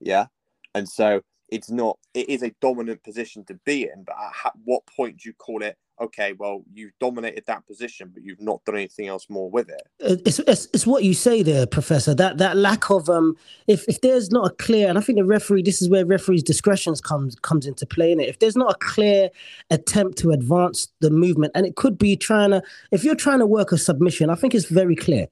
[0.00, 0.26] Yeah.
[0.74, 4.52] And so it's not, it is a dominant position to be in, but at ha-
[4.64, 8.64] what point do you call it, okay, well, you've dominated that position, but you've not
[8.64, 9.82] done anything else more with it?
[10.00, 12.14] it's, it's it's what you say there, Professor.
[12.14, 15.24] That that lack of um, if if there's not a clear, and I think the
[15.24, 18.28] referee, this is where referee's discretion comes comes into play in it.
[18.28, 19.30] If there's not a clear
[19.70, 23.46] attempt to advance the movement, and it could be trying to, if you're trying to
[23.46, 25.28] work a submission, I think it's very clear.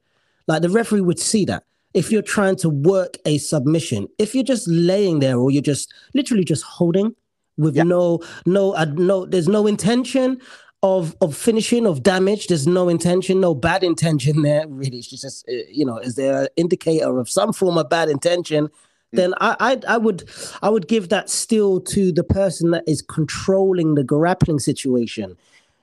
[0.46, 1.64] Like the referee would see that.
[1.94, 5.92] If you're trying to work a submission, if you're just laying there or you're just
[6.14, 7.14] literally just holding
[7.56, 7.84] with Yeah.
[7.84, 10.40] no no uh, no, there's no intention
[10.82, 12.48] of of finishing of damage.
[12.48, 14.66] There's no intention, no bad intention there.
[14.68, 18.08] Really, it's just uh, you know, is there an indicator of some form of bad
[18.08, 18.68] intention?
[19.12, 20.28] Then I, I I would
[20.60, 25.36] I would give that still to the person that is controlling the grappling situation.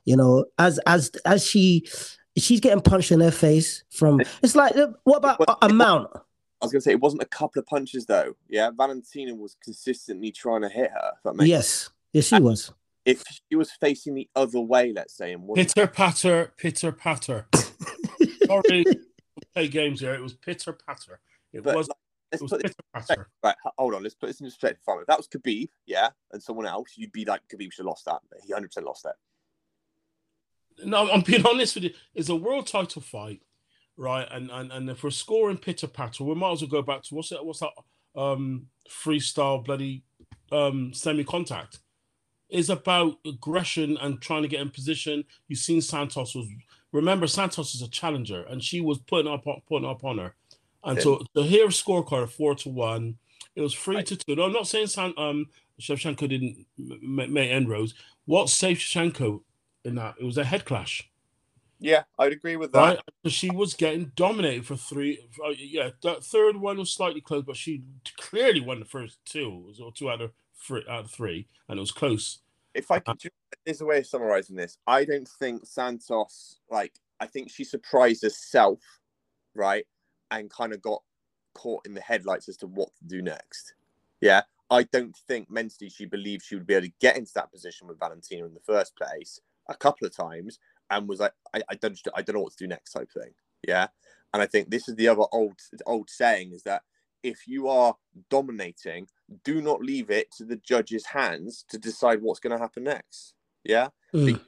[0.03, 1.87] You know, as as as she
[2.37, 4.21] she's getting punched in her face from.
[4.41, 6.09] It's like what about But- a, a mount?
[6.15, 8.35] I was going to say, it wasn't a couple of punches, though.
[8.47, 8.69] Yeah.
[8.69, 11.13] Valentina was consistently trying to hit her.
[11.23, 12.71] That makes Yes, yes, she was.
[13.03, 17.47] If she was facing the other way, let's say, and Pitter patter, pitter patter.
[18.45, 18.85] Sorry,
[19.55, 20.13] play games here.
[20.13, 21.19] It was pitter patter.
[21.51, 21.87] It But was.
[21.87, 21.97] like,
[22.31, 23.27] let's put this pitter patter.
[23.43, 23.55] right.
[23.79, 24.83] Hold on, let's put this in perspective.
[24.85, 24.99] Fine.
[25.01, 28.05] If that was Khabib, yeah, and someone else, you'd be like, Khabib should have lost
[28.05, 28.19] that.
[28.45, 29.15] He 100 percent lost that.
[30.85, 31.91] No, I'm being honest with you.
[32.15, 33.41] It's a world title fight,
[33.97, 34.27] right?
[34.31, 37.15] And and and if we're scoring pitter patter, we might as well go back to
[37.15, 37.45] what's that?
[37.45, 37.71] What's that?
[38.15, 40.03] Um, freestyle bloody
[40.51, 41.79] um semi contact.
[42.49, 45.23] Is about aggression and trying to get in position.
[45.47, 46.47] You've seen Santos was
[46.91, 50.35] remember Santos is a challenger, and she was putting up putting up on her.
[50.83, 51.03] And Yeah.
[51.03, 53.17] so hear a scorecard four to one,
[53.55, 54.05] it was three Right.
[54.07, 54.35] to two.
[54.35, 55.45] No, I'm not saying San, um
[55.79, 57.93] Shevchenko didn't make end rows.
[58.25, 59.41] What saved Shevchenko
[59.85, 60.15] in that?
[60.19, 61.09] It was a head clash.
[61.83, 62.99] Yeah, I'd agree with that.
[63.23, 65.19] Right, she was getting dominated for three.
[65.43, 67.81] uh, yeah, that third one was slightly close, but she
[68.17, 69.63] clearly won the first two.
[69.65, 72.39] It was or two out of three, out of three, and it was close.
[72.75, 73.31] If I could,
[73.65, 74.77] there's a way of summarizing this.
[74.85, 78.79] I don't think Santos, like, I think she surprised herself,
[79.55, 79.85] right,
[80.29, 81.01] and kind of got
[81.55, 83.73] caught in the headlights as to what to do next.
[84.21, 87.51] Yeah, I don't think mentally she believed she would be able to get into that
[87.51, 91.61] position with Valentina in the first place a couple of times, and was like, I,
[91.69, 93.31] I don't, I don't know what to do next type thing.
[93.67, 93.87] Yeah,
[94.33, 96.81] and I think this is the other old old saying is that
[97.23, 97.95] if you are
[98.29, 99.07] dominating,
[99.43, 103.33] do not leave it to the judge's hands to decide what's going to happen next.
[103.63, 104.39] Yeah, Mm.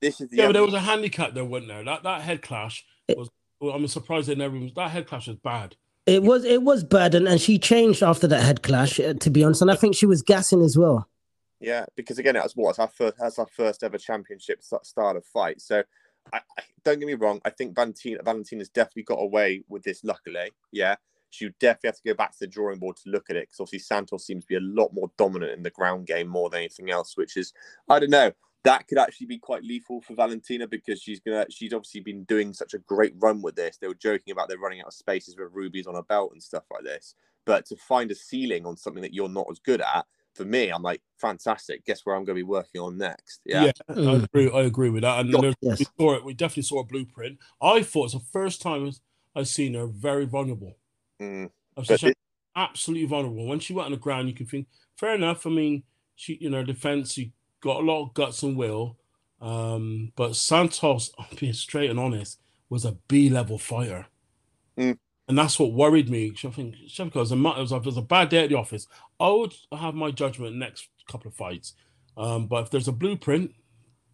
[0.00, 1.84] this is the Yeah, but there was a handicap there, wasn't there?
[1.84, 3.28] That that head clash was.
[3.60, 4.58] Well, I'm surprised they never.
[4.74, 5.76] That head clash was bad.
[6.06, 8.98] It was it was bad, and, and she changed after that head clash.
[9.00, 11.08] uh, To be honest, and I think she was gassing as well.
[11.64, 15.16] Yeah, because again, it was what our first, that's our first ever championship st- style
[15.16, 15.60] of fight.
[15.60, 15.82] So,
[16.32, 20.04] I, I don't get me wrong, I think Valentina Valentina's definitely got away with this.
[20.04, 20.96] Luckily, yeah,
[21.30, 23.48] she would definitely have to go back to the drawing board to look at it
[23.48, 26.50] because obviously Santos seems to be a lot more dominant in the ground game more
[26.50, 27.52] than anything else, which is
[27.88, 28.32] I don't know.
[28.64, 31.46] That could actually be quite lethal for Valentina because she's gonna.
[31.50, 33.76] She's obviously been doing such a great run with this.
[33.76, 36.42] They were joking about they're running out of spaces with rubies on a belt and
[36.42, 37.14] stuff like this.
[37.44, 40.70] But to find a ceiling on something that you're not as good at, for me,
[40.70, 41.84] I'm like, fantastic.
[41.84, 43.40] Guess where I'm going to be working on next?
[43.44, 43.70] Yeah.
[43.88, 44.24] I Mm.
[44.24, 44.50] agree.
[44.50, 45.20] I agree with that.
[45.20, 45.40] And Sure.
[45.42, 45.78] there's- Yes.
[45.78, 46.24] we saw it.
[46.24, 47.38] We definitely saw a blueprint.
[47.62, 48.90] I thought it's the first time
[49.36, 50.76] I've seen her very vulnerable.
[51.20, 51.50] Mm.
[51.76, 52.18] I've But it-
[52.56, 53.46] absolutely vulnerable.
[53.46, 54.66] When she went on the ground, you can think,
[54.96, 55.46] fair enough.
[55.46, 55.82] I mean,
[56.16, 58.96] she, you know, defense, she got a lot of guts and will.
[59.40, 64.06] Um, but Santos, being straight and honest, was a B level fighter.
[64.76, 64.98] Mm.
[65.26, 66.32] And that's what worried me.
[66.44, 68.56] I think Shevko was a, it was a, it was a bad day at the
[68.56, 68.86] office.
[69.18, 71.74] I would have my judgment next couple of fights.
[72.16, 73.52] Um, but if there's a blueprint,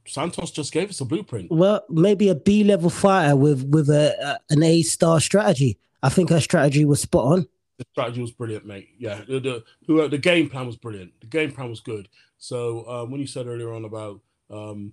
[0.07, 1.51] Santos just gave us a blueprint.
[1.51, 5.79] Well, maybe a B level fighter with with a, a an A star strategy.
[6.03, 7.49] I think her strategy was spot on.
[7.79, 8.88] The strategy was brilliant, mate.
[8.99, 11.12] Yeah, the the, who, the game plan was brilliant.
[11.20, 12.09] The game plan was good.
[12.38, 14.20] So um, when you said earlier on about
[14.51, 14.92] um,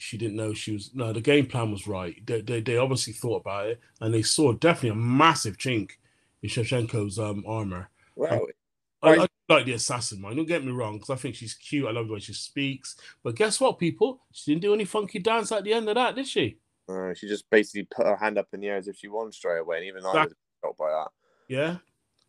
[0.00, 0.90] she didn't know she was.
[0.94, 2.20] No, the game plan was right.
[2.26, 5.90] They, they, they obviously thought about it and they saw definitely a massive chink
[6.42, 7.90] in Shevchenko's um, armor.
[8.16, 8.46] Well,
[9.02, 9.30] I, Right.
[9.48, 10.36] I like the assassin, man.
[10.36, 11.86] Don't get me wrong, because I think she's cute.
[11.86, 12.96] I love the way she speaks.
[13.22, 14.20] But guess what, people?
[14.32, 16.58] She didn't do any funky dance at the end of that, did she?
[16.88, 19.30] uh, she just basically put her hand up in the air as if she won
[19.32, 21.08] straight away, and even I was shocked by that.
[21.48, 21.76] Yeah.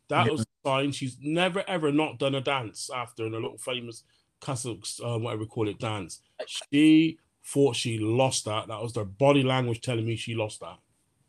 [0.09, 0.31] That Yeah.
[0.31, 0.91] was fine.
[0.91, 4.03] She's never ever not done a dance after in a little famous
[4.39, 6.21] castle, uh, whatever we call it, dance.
[6.47, 8.67] She thought she lost that.
[8.67, 10.77] That was their body language telling me she lost that.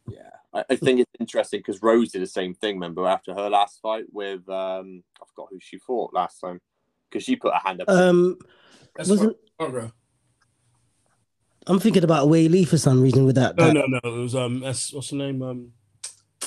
[0.08, 2.76] Yeah, I, I think it's interesting because Rose did the same thing.
[2.76, 6.60] Remember after her last fight with um, I forgot who she fought last time
[7.10, 7.88] because she put her hand up.
[7.88, 8.38] Um,
[8.98, 9.36] wasn't
[11.66, 13.56] I'm thinking about Weili for some reason with that.
[13.56, 14.00] No, that no, no.
[14.02, 15.42] It was um, S, what's the name?
[15.42, 15.72] Um,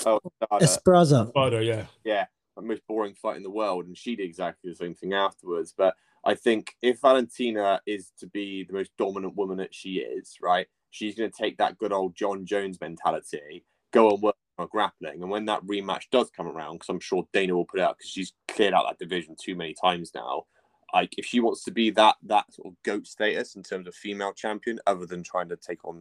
[0.04, 0.64] oh, Sada.
[0.64, 1.28] Esparza.
[1.28, 1.62] Spider.
[1.62, 1.86] Yeah.
[2.04, 5.14] yeah, the most boring fight in the world, and she did exactly the same thing
[5.14, 5.72] afterwards.
[5.76, 5.94] But
[6.26, 10.66] I think if Valentina is to be the most dominant woman that she is, right,
[10.90, 15.22] she's going to take that good old Jon Jones mentality, go and work on grappling,
[15.22, 17.98] and when that rematch does come around, because I'm sure Dana will put it out
[17.98, 20.46] because she's cleared out that division too many times now.
[20.92, 23.94] Like if she wants to be that that sort of goat status in terms of
[23.94, 26.00] female champion, other than trying to take on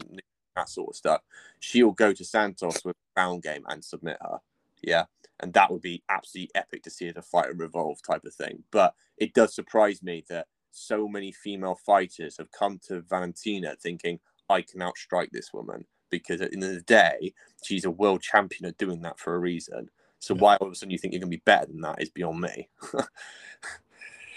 [0.55, 1.21] that sort of stuff,
[1.59, 4.39] she'll go to Santos with a ground game and submit her.
[4.81, 5.05] Yeah
[5.41, 8.63] and that would be absolutely epic to see as a fighter revolve type of thing.
[8.71, 14.19] But it does surprise me that so many female fighters have come to Valentina thinking,
[14.49, 18.21] I can outstrike this woman because at the end of the day, she's a world
[18.21, 19.89] champion at doing that for a reason.
[20.19, 20.41] So Yeah.
[20.41, 22.41] why all of a sudden you think you're gonna be better than that is beyond
[22.41, 22.69] me.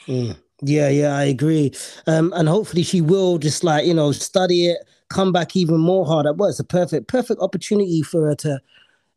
[0.09, 0.39] Mm.
[0.63, 1.73] Yeah, yeah, I agree.
[2.07, 6.07] Um, and hopefully she will just like you know study it, come back even more
[6.07, 6.33] harder.
[6.33, 8.61] Well, it's a perfect, perfect opportunity for her to,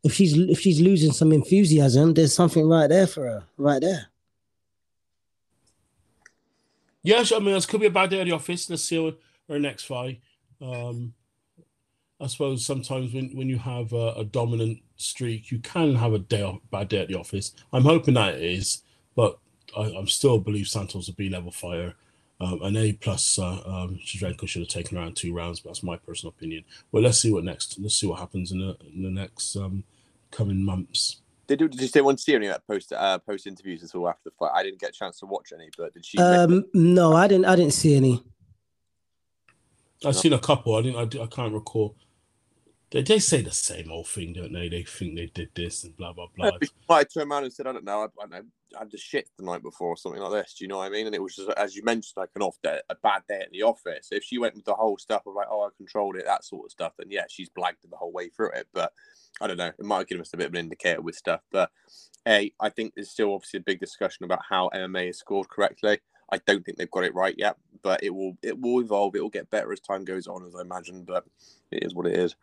[0.04, 4.06] if she's if she's losing some enthusiasm, there's something right there for her, right there.
[7.02, 8.70] Yes, I mean, this could be a bad day at the office.
[8.70, 9.16] Let's see
[9.48, 10.20] her, next fight.
[10.60, 11.14] Um,
[12.20, 16.20] I suppose sometimes when, when you have a, a dominant streak, you can have a
[16.20, 17.52] day off, bad day at the office.
[17.72, 18.82] I'm hoping that it is,
[19.16, 19.38] but
[19.76, 21.94] I, I'm still believe Santos a B level fighter.
[22.40, 25.96] Um, an A plus uh, um, should have taken around two rounds, but that's my
[25.96, 26.64] personal opinion.
[26.90, 27.78] Well, let's see what next.
[27.78, 29.84] Let's see what happens in the in the next um,
[30.32, 31.20] coming months.
[31.46, 33.94] did, did you say want to see any of that post uh, post interviews at
[33.94, 34.50] all after the fight?
[34.54, 36.18] I didn't get a chance to watch any, but did she?
[36.18, 37.44] Um, no, I didn't.
[37.44, 38.24] I didn't see any.
[40.04, 40.74] I've seen a couple.
[40.74, 40.98] I didn't.
[40.98, 41.94] I, di- I can't recall.
[42.92, 44.68] They, they say the same old thing, don't they?
[44.68, 46.50] They think they did this and blah blah blah.
[46.90, 48.42] Have turned around and said, I don't know, I, I, know,
[48.76, 50.54] I had the shit the night before or something like this.
[50.58, 51.06] Do you know what I mean?
[51.06, 53.50] And it was just, as you mentioned, like an off day, a bad day at
[53.50, 54.08] the office.
[54.10, 56.66] If she went with the whole stuff of like, oh, I controlled it, that sort
[56.66, 58.68] of stuff, then yeah, she's blagged the whole way through it.
[58.74, 58.92] But
[59.40, 61.40] I don't know, it might have given us a bit of an indicator with stuff.
[61.50, 61.70] But
[62.28, 66.00] A, I think there's still obviously a big discussion about how MMA is scored correctly.
[66.30, 69.14] I don't think they've got it right yet, but it will it will evolve.
[69.14, 71.04] It will get better as time goes on, as I imagine.
[71.04, 71.24] But
[71.70, 72.34] it is what it is.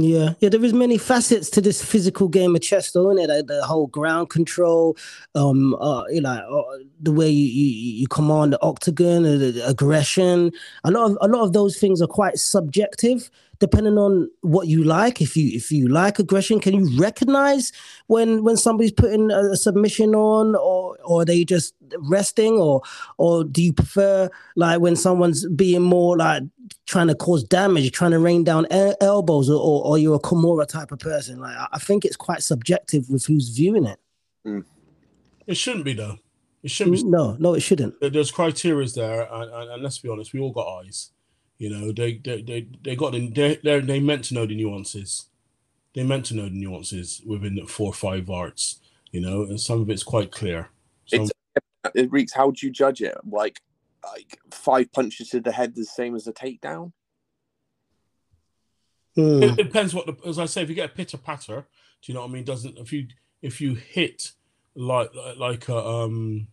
[0.00, 0.48] Yeah, yeah.
[0.48, 3.46] There is many facets to this physical game of chess, though, isn't it?
[3.46, 4.96] The, the whole ground control,
[5.34, 9.50] um, uh, you know, uh, the way you, you you command the octagon, uh, the,
[9.52, 10.52] the aggression.
[10.84, 14.84] A lot of a lot of those things are quite subjective, depending on what you
[14.84, 15.20] like.
[15.20, 17.72] If you if you like aggression, can you recognize
[18.06, 22.82] when when somebody's putting a, submission on, or or are they just resting, or
[23.18, 26.42] or do you prefer like when someone's being more like
[26.86, 30.20] trying to cause damage, trying to rain down el- elbows, or, or, or you're a
[30.20, 31.40] Kimura type of person.
[31.40, 33.98] Like I- think it's quite subjective with who's viewing it.
[34.46, 34.64] Mm.
[35.46, 36.18] It shouldn't be though.
[36.62, 37.02] It shouldn't be.
[37.04, 37.94] No, no, it shouldn't.
[38.00, 41.10] There's criteria there, and, and, and let's be honest, we all got eyes.
[41.58, 44.56] You know, they they they, they got the, they they they meant to know the
[44.56, 45.26] nuances.
[45.94, 48.80] They meant to know the nuances within the four or five arts.
[49.10, 50.70] You know, and some of it's quite clear.
[51.06, 51.32] Some, It's
[51.94, 52.32] it reeks.
[52.32, 53.14] How do you judge it?
[53.24, 53.60] Like,
[54.04, 56.92] like five punches to the head, the same as a takedown.
[59.14, 59.42] Hmm.
[59.42, 60.62] it depends what the as I say.
[60.62, 61.66] If you get a pitter patter,
[62.02, 62.44] do you know what I mean?
[62.44, 63.08] Doesn't if you
[63.42, 64.32] if you hit
[64.74, 66.48] like like a um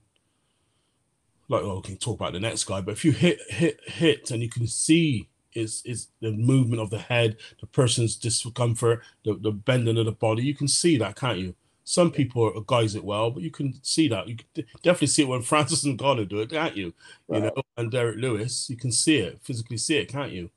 [1.49, 4.31] like well, we can talk about the next guy, but if you hit hit hit
[4.31, 9.33] and you can see is is the movement of the head, the person's discomfort, the,
[9.35, 11.55] the bending of the body, you can see that, can't you?
[11.83, 14.27] Some people are guys it well, but you can see that.
[14.27, 16.93] You can definitely see it when Francis and Ngannou do it, can't you?
[17.27, 20.51] You know, and Derrick Lewis, you can see it, physically see it, can't you?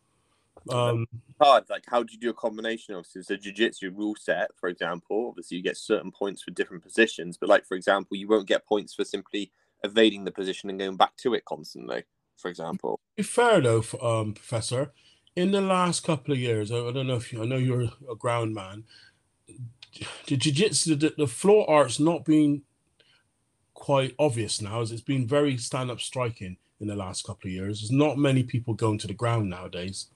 [0.68, 1.06] Um,
[1.40, 1.64] hard.
[1.70, 5.28] Like, how do you do a combination of the jiu-jitsu rule set, for example?
[5.28, 8.66] Obviously, you get certain points for different positions, but like for example, you won't get
[8.66, 9.50] points for simply
[9.84, 12.04] evading the position and going back to it constantly.
[12.36, 14.92] For example, be fair though, um, Professor.
[15.34, 17.88] In the last couple of years, I, I don't know if you, I know you're
[18.10, 18.84] a ground man.
[20.26, 22.62] The jiu-jitsu, the, the floor art's not been
[23.72, 27.80] quite obvious now, as it's been very stand-up striking in the last couple of years.
[27.80, 30.08] There's not many people going to the ground nowadays.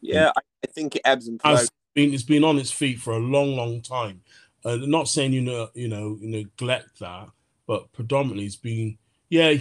[0.00, 1.70] Yeah, I, I think it ebbs and flows.
[1.94, 4.20] Been it's been on its feet for a long, long time.
[4.64, 7.28] Uh, not saying you know you know you neglect that,
[7.66, 8.98] but predominantly it's been
[9.28, 9.58] yeah.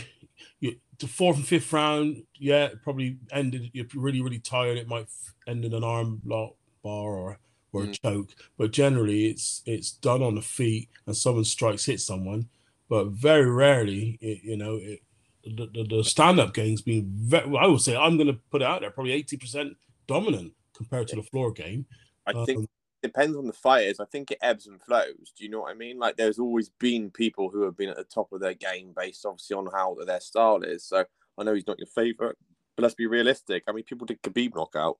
[0.59, 3.69] You, the fourth and fifth round, yeah, it probably ended.
[3.73, 4.77] You're really, really tired.
[4.77, 5.07] It might
[5.47, 7.39] end in an arm lock bar or
[7.73, 8.01] or a Mm.
[8.01, 12.47] choke, but generally it's it's done on the feet and someone strikes hit someone.
[12.89, 15.01] But very rarely, it, you know, it,
[15.43, 17.11] the, the, the stand up game's been.
[17.13, 19.75] Very, I would say I'm going to put it out there probably eighty percent
[20.07, 21.85] dominant compared to the floor game.
[22.25, 22.67] I think Um,
[23.07, 23.99] depends on the fighters.
[23.99, 25.33] I think it ebbs and flows.
[25.35, 25.97] Do you know what I mean?
[25.97, 29.25] Like there's always been people who have been at the top of their game based
[29.25, 30.83] obviously on how their style is.
[30.83, 31.05] So
[31.37, 32.37] I know he's not your favorite,
[32.75, 33.63] but let's be realistic.
[33.67, 34.97] I mean, people did Khabib knockout.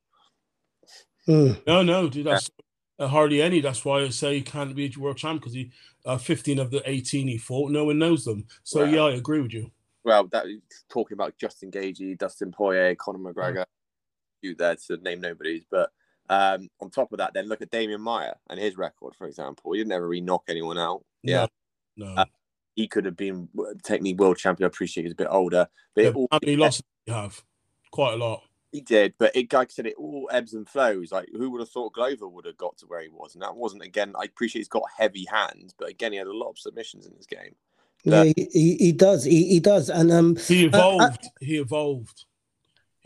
[1.27, 1.61] Mm.
[1.67, 2.49] No, no, dude, that's
[2.99, 3.59] uh, hardly any.
[3.59, 5.71] That's why I say he can't be a world champ because he,
[6.05, 8.45] uh, 15 of the 18 he fought, no one knows them.
[8.63, 8.93] So Right.
[8.93, 9.71] yeah, I agree with you.
[10.03, 10.45] Well, that
[10.89, 13.65] talking about Justin Gaethje, Dustin Poirier, Conor McGregor,
[14.41, 15.91] you there to name nobody's, but
[16.29, 19.71] um, on top of that, then look at Demian Maia and his record, for example.
[19.73, 21.03] He didn't ever really knock anyone out.
[21.23, 21.47] Yeah,
[21.95, 22.13] no.
[22.15, 22.25] Uh,
[22.75, 23.49] he could have been
[23.83, 24.65] technically world champion.
[24.65, 27.43] I appreciate he's a bit older, but Yeah, it all, how many losses have?
[27.91, 28.43] Quite a lot.
[28.71, 31.11] He did, but it, like I said, it all ebbs and flows.
[31.11, 33.33] Like, who would have thought Glover would have got to where he was?
[33.33, 36.35] And that wasn't, again, I appreciate he's got heavy hands, but again, he had a
[36.35, 37.55] lot of submissions in his game.
[38.03, 39.23] Yeah, he, he, he does.
[39.23, 39.89] He, he does.
[39.89, 41.29] And um, He Uh, evolved.
[41.39, 42.25] he evolved.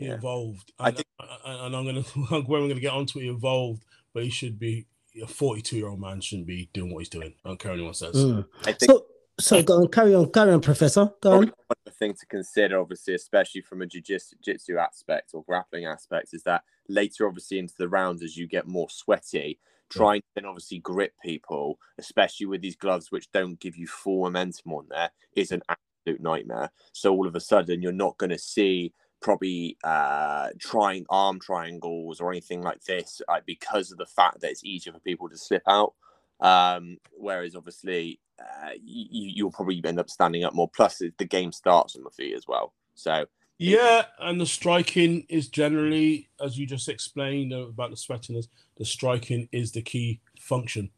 [0.02, 0.14] He Yeah.
[0.14, 0.72] evolved.
[0.78, 2.02] I And, think- uh, uh, uh, and I'm gonna
[2.46, 4.86] when we're gonna get onto it, involved, but he should be
[5.22, 7.34] a 42 year old man shouldn't be doing what he's doing.
[7.44, 8.14] I don't care what anyone says.
[8.16, 8.46] mm.
[8.64, 9.06] I think so
[9.40, 11.10] so go on, carry on, carry on, Professor.
[11.20, 11.38] Go on.
[11.38, 16.42] one other thing to consider, obviously, especially from a jiu-jitsu aspect or grappling aspect, is
[16.42, 20.78] that later, obviously, into the rounds as you get more sweaty, trying to then obviously
[20.78, 25.50] grip people, especially with these gloves which don't give you full momentum on there, is
[25.50, 26.70] an absolute nightmare.
[26.92, 28.92] So all of a sudden, you're not going to see
[29.22, 34.50] probably uh trying arm triangles or anything like this like because of the fact that
[34.50, 35.94] it's easier for people to slip out
[36.40, 41.52] um whereas obviously uh, you, you'll probably end up standing up more plus the game
[41.52, 43.24] starts on the feet as well so
[43.58, 49.48] Yeah, and the striking is generally, as you just explained about the sweatiness, the striking
[49.52, 50.90] is the key function.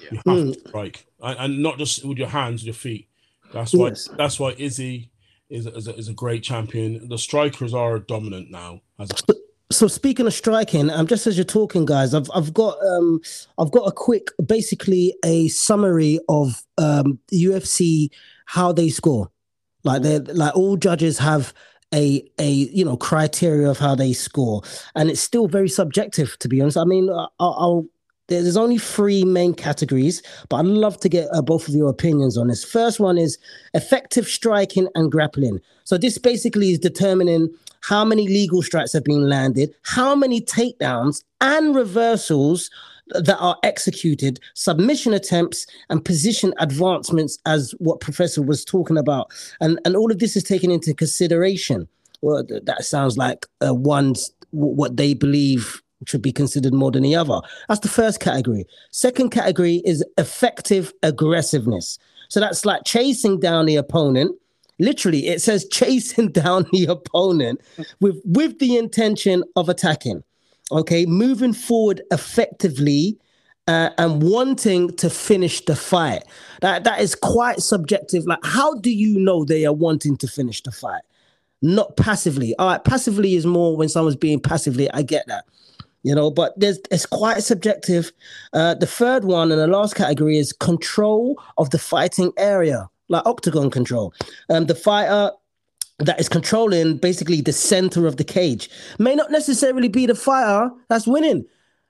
[0.00, 0.08] Yeah.
[0.12, 0.54] You have Mm.
[0.54, 3.08] to strike, and, and not just with your hands, with your feet.
[3.52, 3.88] That's why.
[3.88, 4.08] Yes.
[4.16, 5.10] That's why Izzy
[5.50, 7.08] is, is, a, is a great champion.
[7.08, 8.80] The strikers are dominant now.
[8.98, 9.34] As a,
[9.70, 13.20] So speaking of striking, um, just as you're talking, guys, I've I've got um
[13.58, 18.10] I've got a quick, basically a summary of um UFC
[18.46, 19.30] how they score.
[19.84, 21.52] Like they like all judges have
[21.94, 24.62] a a you know criteria of how they score,
[24.94, 26.76] and it's still very subjective to be honest.
[26.76, 27.86] I mean, I- I'll, I'll
[28.28, 32.36] there's only three main categories, but I'd love to get uh, both of your opinions
[32.36, 32.64] on this.
[32.64, 33.38] First one is
[33.74, 35.60] effective striking and grappling.
[35.84, 37.48] So this basically is determining
[37.82, 42.70] how many legal strikes have been landed, how many takedowns and reversals
[43.10, 49.78] that are executed, submission attempts and position advancements, as what Professor was talking about, and
[49.84, 51.86] and all of this is taken into consideration.
[52.22, 57.16] Well, that sounds like uh, one's what they believe should be considered more than the
[57.16, 57.40] other.
[57.68, 58.66] That's the first category.
[58.90, 61.98] Second category is effective aggressiveness.
[62.28, 64.36] So that's like chasing down the opponent.
[64.78, 67.60] Literally, it says chasing down the opponent
[68.00, 70.22] with with the intention of attacking.
[70.72, 73.16] Okay, moving forward effectively
[73.68, 76.24] uh, and wanting to finish the fight.
[76.60, 78.26] That that is quite subjective.
[78.26, 81.02] Like, how do you know they are wanting to finish the fight?
[81.62, 82.54] Not passively.
[82.58, 84.90] All right, passively is more when someone's being passively.
[84.90, 85.46] I get that
[86.06, 88.12] you know but there's it's quite subjective.
[88.52, 93.26] Uh the third one and the last category is control of the fighting area like
[93.26, 94.14] octagon control.
[94.48, 95.32] Um the fighter
[95.98, 100.70] that is controlling basically the center of the cage may not necessarily be the fighter
[100.88, 101.44] that's winning.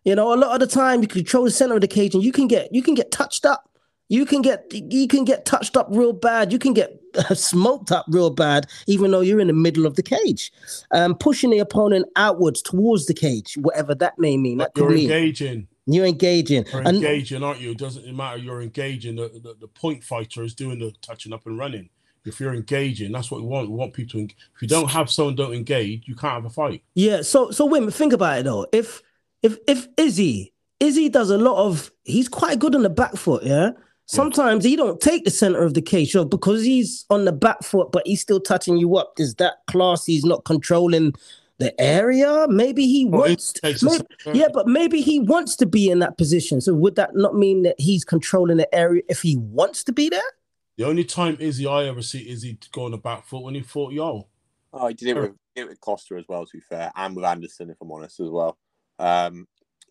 [0.05, 2.25] You know a lot of the time you control the center of the cage and
[2.25, 3.69] you can get you can get touched up
[4.09, 7.01] you can get you can get touched up real bad you can get
[7.35, 10.53] smoked up real bad even though you're in the middle of the cage
[10.93, 14.59] um, pushing the opponent outwards towards the cage, whatever that may mean.
[14.59, 15.69] That you're engaging.
[15.87, 16.65] you're engaging.
[16.73, 17.73] You're And engaging, aren't you?
[17.73, 18.39] It doesn't matter.
[18.39, 19.17] You're engaging.
[19.17, 21.91] The, the, the point fighter is doing the touching up and running.
[22.25, 23.71] If you're engaging, that's what we want.
[23.71, 24.25] We want people to.
[24.25, 26.83] If you don't have someone don't engage, you can't have a fight.
[26.95, 28.67] yeah, so so women, think about it though.
[28.73, 29.03] If
[29.43, 33.45] if if Izzy Izzy does a lot of, he's quite good on the back foot.
[33.45, 33.71] Yeah,
[34.07, 37.63] sometimes he don't take the center of the cage, so because he's on the back
[37.63, 39.15] foot, but he's still touching you up.
[39.19, 40.07] Is that class?
[40.07, 41.13] He's not controlling
[41.59, 42.47] the area.
[42.49, 43.53] Maybe he Well, wants.
[43.53, 46.61] takes a maybe- yeah, but maybe he wants to be in that position.
[46.61, 50.09] So would that not mean that he's controlling the area if he wants to be
[50.09, 50.21] there?
[50.77, 53.63] The only time Izzy I ever see Izzy go on the back foot when he
[53.63, 54.29] fought Yo.
[54.75, 57.17] Oh, he did it with, did it with Costa as well, to be fair, and
[57.17, 58.59] with Anderson, if I'm honest, as well.
[58.99, 59.49] Um,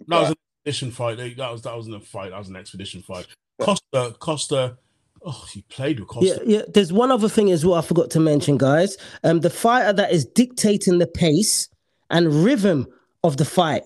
[0.08, 0.36] That was but- an
[0.68, 1.36] expedition fight.
[1.38, 2.30] That was that wasn't a fight.
[2.30, 3.26] That was an expedition fight.
[3.60, 4.78] Costa, Costa.
[5.24, 6.42] Oh, he played with Costa.
[6.46, 6.66] Yeah, yeah.
[6.68, 8.98] There's one other thing as well I forgot to mention, guys.
[9.24, 11.68] Um, the fighter that is dictating the pace
[12.10, 12.88] and rhythm
[13.24, 13.84] of the fight,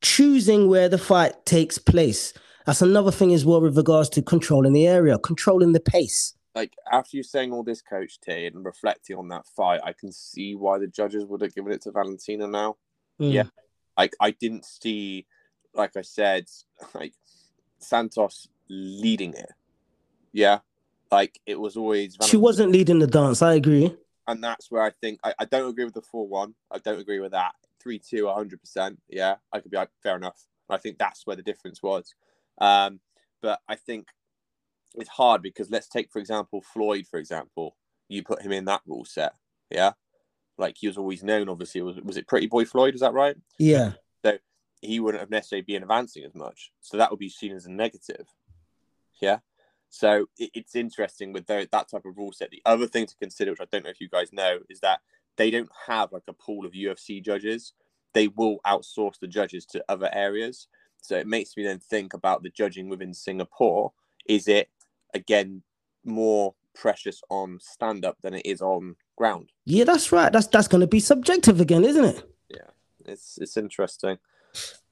[0.00, 2.32] choosing where the fight takes place.
[2.64, 6.34] That's another thing as well with regards to controlling the area, controlling the pace.
[6.54, 10.12] like after you saying all this, Coach T, and reflecting on that fight, I can
[10.12, 12.76] see why the judges would have given it to Valentina now.
[13.20, 13.32] Mm.
[13.32, 13.44] Yeah.
[13.96, 15.26] Like I didn't see,
[15.74, 16.46] like I said,
[16.94, 17.12] like
[17.78, 19.50] Santos leading it.
[20.32, 20.60] Yeah,
[21.10, 22.16] like it was always.
[22.24, 23.42] She wasn't leading the dance.
[23.42, 23.94] I agree.
[24.28, 26.54] and that's where I think I, I don't agree with the four one.
[26.70, 27.52] I don't agree with that
[27.82, 28.96] 3 2, 100%.
[29.08, 30.46] Yeah, I could be like fair enough.
[30.68, 32.14] I think that's where the difference was.
[32.58, 33.00] Um,
[33.42, 34.06] but I think
[34.94, 37.76] it's hard because let's take for example Floyd for example.
[38.08, 39.34] You put him in that rule set,
[39.70, 39.92] yeah.
[40.58, 41.48] Like he was always known.
[41.48, 42.94] Obviously, was was it Pretty Boy Floyd?
[42.94, 43.36] Is that right?
[43.58, 43.92] Yeah.
[44.24, 44.38] So
[44.82, 46.70] he wouldn't have necessarily been advancing as much.
[46.80, 48.26] So that would be seen as a negative.
[49.20, 49.38] Yeah.
[49.88, 52.50] So it, it's interesting with tho- that type of rule set.
[52.50, 55.00] The other thing to consider, which I don't know if you guys know, is that
[55.36, 57.72] they don't have like a pool of UFC judges.
[58.14, 60.66] They will outsource the judges to other areas.
[61.02, 63.92] So it makes me then think about the judging within Singapore.
[64.26, 64.68] Is it
[65.14, 65.62] again
[66.04, 69.50] more precious on stand up than it is on ground?
[69.64, 70.32] Yeah, that's right.
[70.32, 72.22] That's that's going to be subjective again, isn't it?
[72.50, 72.70] Yeah,
[73.06, 74.18] it's it's interesting.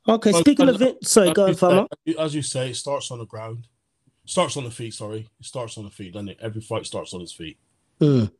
[0.08, 0.32] Okay.
[0.32, 1.86] Well, Speaking as- of it, sorry, go you on, Farmer.
[2.18, 3.66] As you say, it starts on the ground.
[4.28, 4.92] Starts on the feet.
[4.92, 6.12] Sorry, it starts on the feet.
[6.12, 6.38] Doesn't it?
[6.42, 7.56] Every fight starts on his feet.
[8.00, 8.30] Mm.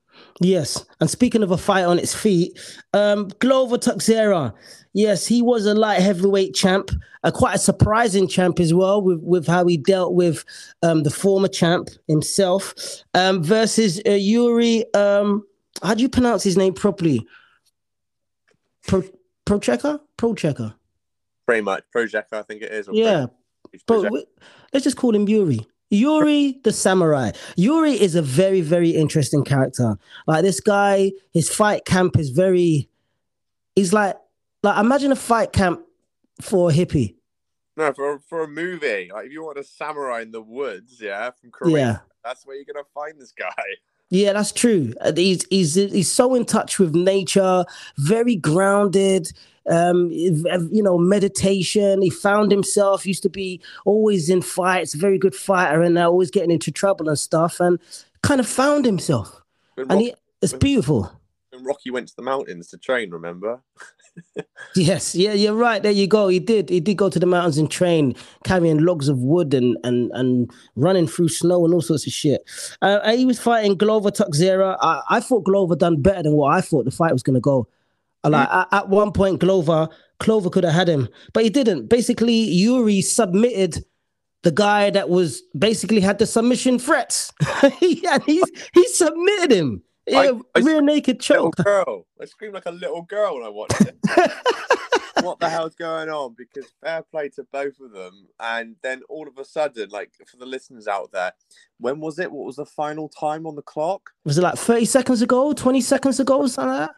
[0.41, 2.59] Yes, and speaking of a fight on its feet,
[2.93, 4.53] um, Glover Teixeira,
[4.93, 6.91] yes, he was a light heavyweight champ,
[7.25, 10.45] uh, quite a surprising champ as well, with with how he dealt with
[10.83, 12.75] um, the former champ himself,
[13.15, 14.93] um, versus uh, Yuri.
[14.95, 15.45] Um,
[15.83, 17.27] how do you pronounce his name properly?
[18.87, 19.03] Pro
[19.47, 20.75] Prochecker, Prochecker.
[21.47, 21.85] Pretty much.
[21.93, 22.89] Project, I think it is.
[22.93, 24.27] Yeah, Project- but we-
[24.73, 25.67] let's just call him Yuri.
[25.91, 27.31] Yuri the samurai.
[27.57, 29.97] Yuri is a very, very interesting character.
[30.27, 32.89] Like this guy, his fight camp is very.
[33.75, 34.17] He's like,
[34.63, 35.81] like imagine a fight camp
[36.41, 37.15] for a hippie.
[37.77, 41.31] No, for for a movie, like if you want a samurai in the woods, yeah,
[41.31, 43.55] from Korea, Yeah, that's where you're gonna find this guy.
[44.11, 44.93] yeah, that's true.
[45.01, 47.65] Uh, He's he's he's so in touch with nature,
[47.99, 49.31] very grounded.
[49.71, 52.03] Um, you know, meditation.
[52.03, 53.07] He found himself.
[53.07, 54.95] Used to be always in fights.
[54.95, 57.61] Very good fighter, and now always getting into trouble and stuff.
[57.61, 57.79] And
[58.23, 59.43] kind of found himself.
[59.75, 61.13] When, And he, it's beautiful.
[61.51, 63.61] when Rocky went to the mountains to train, remember?
[64.75, 65.81] Yes, yeah, you're right.
[65.81, 66.27] There you go.
[66.27, 66.69] He did.
[66.69, 70.51] He did go to the mountains and train, carrying logs of wood and and and
[70.75, 72.43] running through snow and all sorts of shit.
[72.83, 74.77] Uh, he was fighting Glover Teixeira.
[74.81, 77.69] I, I thought Glover done better than what I thought the fight was gonna go.
[78.25, 78.53] Like mm.
[78.61, 79.89] at, at one point, Glover
[80.21, 81.89] Clover could have had him, but he didn't.
[81.89, 83.85] Basically, Yuri submitted
[84.43, 87.33] the guy that was basically had the submission threats.
[87.63, 87.73] and
[88.25, 89.83] he's he submitted him.
[90.07, 91.57] Yeah, I- rear naked choke.
[91.57, 92.07] girl.
[92.21, 93.97] I screamed like a little girl when I watched it.
[95.25, 96.35] what the hell's going on?
[96.37, 98.29] Because fair play to both of them.
[98.41, 101.33] And then all of a sudden, like for the listeners out there,
[101.79, 102.33] when was it?
[102.33, 104.11] What was the final time on the clock?
[104.25, 106.97] was it like 30 seconds ago, 20 seconds ago, or something like that?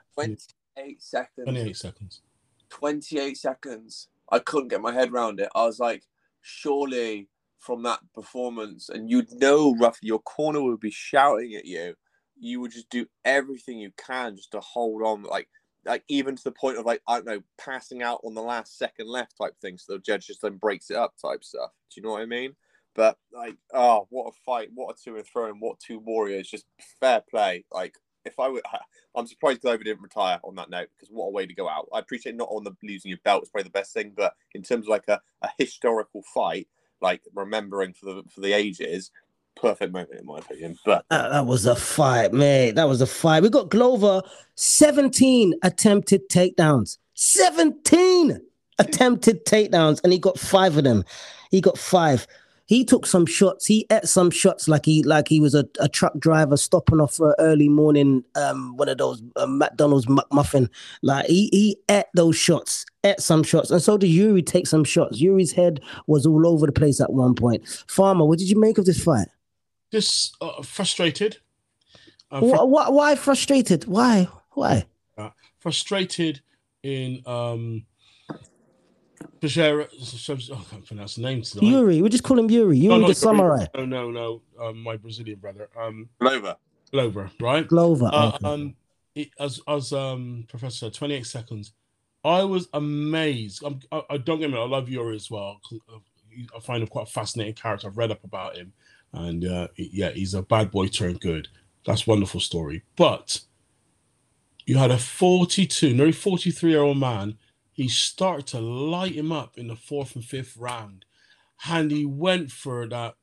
[0.75, 1.45] 28 seconds.
[1.45, 2.23] Twenty-eight seconds.
[2.71, 4.09] 28 seconds.
[4.31, 5.49] I couldn't get my head around it.
[5.55, 6.05] I was like,
[6.41, 11.95] surely from that performance, and you'd know roughly your corner would be shouting at you.
[12.39, 15.49] You would just do everything you can just to hold on, like,
[15.85, 18.79] like even to the point of like I don't know, passing out on the last
[18.79, 21.71] second left type thing, so the judge just then breaks it up type stuff.
[21.91, 22.55] Do you know what I mean?
[22.95, 24.71] But like, oh, what a fight!
[24.75, 26.49] What a two and throw, and what two warriors!
[26.49, 26.66] Just
[27.01, 27.64] fair play.
[27.71, 27.95] Like,
[28.25, 28.62] if I would,
[29.16, 31.89] I'm surprised Glover didn't retire on that note because what a way to go out.
[31.93, 34.62] I appreciate not on the losing your belt is probably the best thing, but in
[34.62, 36.68] terms of like a, a historical fight,
[37.01, 39.11] like remembering for the for the ages,
[39.57, 40.79] perfect moment in my opinion.
[40.85, 42.73] But That, that was a fight, mate.
[42.73, 43.43] That was a fight.
[43.43, 44.23] We got Glover,
[44.55, 46.99] 17 attempted takedowns.
[47.14, 48.41] 17
[48.79, 51.05] attempted takedowns, and he got five of them.
[51.51, 52.27] He got five.
[52.71, 53.66] He took some shots.
[53.66, 57.14] He ate some shots like he like he was a, a truck driver stopping off
[57.14, 60.68] for an early morning um one of those uh, McDonald's McMuffin.
[61.03, 64.85] Like he he ate those shots, ate some shots, and so did Yuri take some
[64.85, 65.21] shots.
[65.21, 67.66] Yuri's head was all over the place at one point.
[67.89, 69.27] Farmer, what did you make of this fight?
[69.91, 71.39] Just uh, frustrated.
[72.31, 73.87] I'm Wh- wh- why frustrated?
[73.87, 74.29] Why?
[74.53, 74.87] Why?
[75.59, 76.41] frustrated
[76.85, 77.85] in um
[79.41, 79.89] Pajera,
[80.53, 81.66] oh, I can't pronounce the name tonight.
[81.66, 82.03] Yuri.
[82.03, 82.77] We just call him Yuri.
[82.79, 83.37] Yuri No, no, the sorry.
[83.39, 83.66] samurai.
[83.75, 84.43] No, no, no.
[84.61, 86.57] Um, my Brazilian brother, um, Glover,
[86.93, 87.66] Glover, right?
[87.66, 88.11] Glover.
[88.12, 88.49] Uh, okay.
[88.49, 88.75] um,
[89.14, 91.73] it, as as um Professor 28 seconds.
[92.23, 93.62] I was amazed.
[93.64, 94.57] I'm, I, I don't get me.
[94.57, 95.59] wrong, I love Yuri as well.
[95.66, 95.79] 'cause,
[96.55, 97.89] I find him quite a fascinating character.
[97.89, 98.73] I've read up about him,
[99.12, 101.49] and uh, yeah, he's a bad boy turned good.
[101.87, 102.83] That's a wonderful story.
[102.97, 103.41] But
[104.66, 107.39] you had a 42, nearly 43 year old man.
[107.73, 111.05] He started to light him up in the fourth and fifth round,
[111.66, 113.14] and he went for that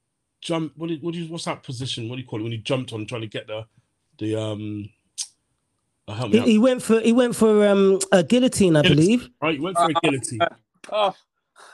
[0.42, 0.74] jump.
[0.76, 2.10] What, do you- what do you, what's that position?
[2.10, 3.66] What do you call it when he jumped on trying to get the
[4.20, 4.90] the um?
[6.08, 6.48] Uh, help me He, out.
[6.48, 9.06] he went for he went for um a guillotine, I Guillotine.
[9.06, 9.30] believe.
[9.42, 10.40] Right, he went for a guillotine.
[10.90, 11.14] Oh,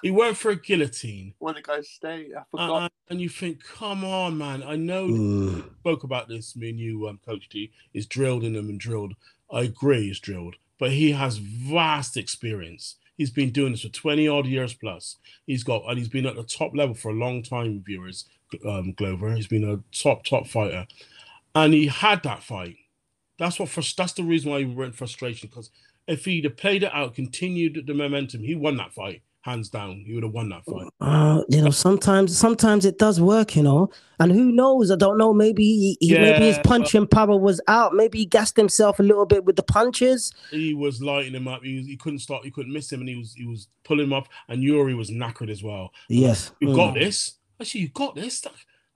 [0.01, 1.35] He went for a guillotine.
[1.39, 2.83] when the guys stay, I forgot.
[2.83, 4.63] uh, and you think, come on, man.
[4.63, 5.69] I know Mm.
[5.81, 9.13] spoke about this, me and you, um, Coach T, is drilled in him and drilled.
[9.51, 12.95] I agree, he's drilled, but he has vast experience.
[13.17, 15.17] He's been doing this for 20 odd years plus.
[15.45, 18.25] He's got, and he's been at the top level for a long time, viewers,
[18.65, 19.35] um, Glover.
[19.35, 20.87] He's been a top, top fighter.
[21.55, 22.77] And he had that fight.
[23.37, 25.69] That's what, that's the reason why he went frustration, because
[26.07, 30.03] if he'd have played it out, continued the momentum, he won that fight, hands down.
[30.07, 30.87] He would have won that fight.
[30.99, 33.89] Uh, you know, sometimes sometimes it does work, you know.
[34.19, 34.89] And who knows?
[34.89, 35.33] I don't know.
[35.33, 37.93] Maybe he, he- maybe his punching power was out.
[37.93, 40.31] Maybe he gassed himself a little bit with the punches.
[40.49, 41.61] he was lighting him up.
[41.61, 42.43] He, was, he couldn't stop.
[42.43, 44.27] He couldn't miss him, and he was he was pulling him up.
[44.47, 45.91] And Yuri was knackered as well.
[46.09, 46.51] Yes.
[46.59, 46.75] You Mm.
[46.75, 47.33] got this.
[47.59, 48.43] I see you got this.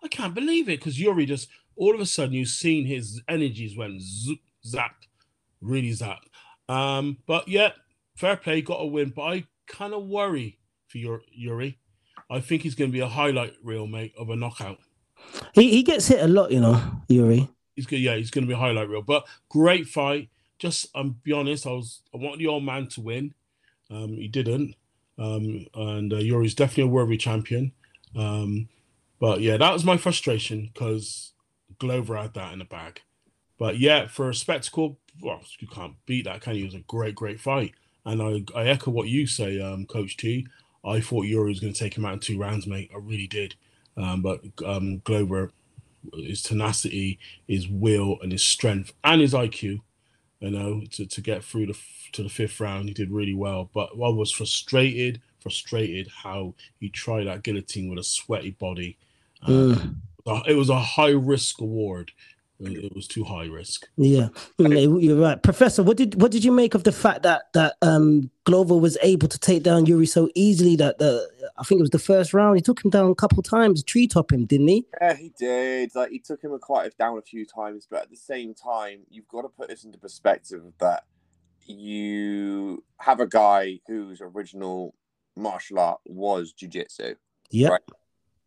[0.03, 3.75] I can't believe it because Yuri just all of a sudden you've seen his energies
[3.77, 4.95] went zoop, zap,
[5.61, 6.19] really zap.
[6.69, 7.71] Um, but yeah,
[8.15, 9.11] fair play, got a win.
[9.15, 11.79] But I kind of worry for your Yuri.
[12.29, 14.79] I think he's going to be a highlight reel, mate, of a knockout.
[15.53, 17.49] He he gets hit a lot, you know, Yuri.
[17.75, 17.99] He's good.
[17.99, 19.01] Yeah, he's going to be a highlight reel.
[19.01, 20.29] But great fight.
[20.57, 21.67] Just, I'm um, be honest.
[21.67, 23.35] I was, I wanted the old man to win.
[23.91, 24.75] Um, he didn't.
[25.19, 27.73] Um, and uh, Yuri's definitely a worthy champion.
[28.15, 28.69] Um,
[29.19, 31.33] but yeah, that was my frustration because
[31.77, 33.01] Glover had that in the bag.
[33.59, 36.63] But yeah, for a spectacle, well, you can't beat that, can you?
[36.63, 37.73] It was a great, great fight.
[38.07, 40.47] And I, I echo what you say, um, Coach T.
[40.85, 42.91] I thought Yuri was going to take him out in two rounds, mate.
[42.95, 43.55] I really did.
[43.97, 45.51] Um, but um, Glover,
[46.13, 49.81] his tenacity, his will, and his strength, and his IQ,
[50.41, 53.35] you know, to, to get through the f- to the fifth round, he did really
[53.35, 53.69] well.
[53.73, 58.97] But I was frustrated, frustrated how he tried that guillotine with a sweaty body.
[60.27, 62.11] Uh, It was a high risk award.
[62.59, 63.87] It it was too high risk.
[63.97, 65.83] Yeah, you're right, Professor.
[65.83, 69.27] What did what did you make of the fact that that um Glover was able
[69.27, 71.27] to take down Yuri so easily that the
[71.57, 74.07] I think it was the first round he took him down a couple times, tree
[74.07, 74.85] top him, didn't he?
[74.99, 75.91] Yeah, he did.
[75.93, 79.01] Like he took him a quite down a few times, but at the same time,
[79.09, 81.03] you've got to put this into perspective that
[81.65, 84.95] you have a guy whose original
[85.35, 87.15] martial art was jujitsu,
[87.51, 87.81] Yeah, Right.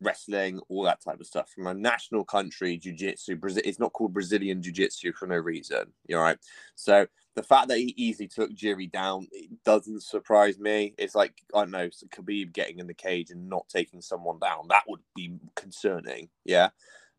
[0.00, 1.50] Wrestling, all that type of stuff.
[1.50, 5.84] From a national country, jiu-jitsu, Brazil, it's not called Brazilian jiu-jitsu for no reason.
[6.06, 6.38] You know, right?
[6.74, 9.28] So the fact that he easily took Jiri down
[9.64, 10.94] doesn't surprise me.
[10.98, 14.66] It's like I don't know, Khabib getting in the cage and not taking someone down.
[14.68, 16.28] That would be concerning.
[16.44, 16.70] Yeah.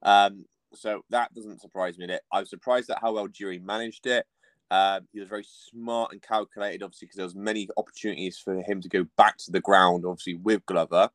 [0.04, 2.08] Um, so that doesn't surprise me.
[2.32, 4.26] I'm surprised at how well Jiri managed it.
[4.72, 8.80] Um, he was very smart and calculated, obviously, because there was many opportunities for him
[8.82, 11.10] to go back to the ground, obviously with Glover.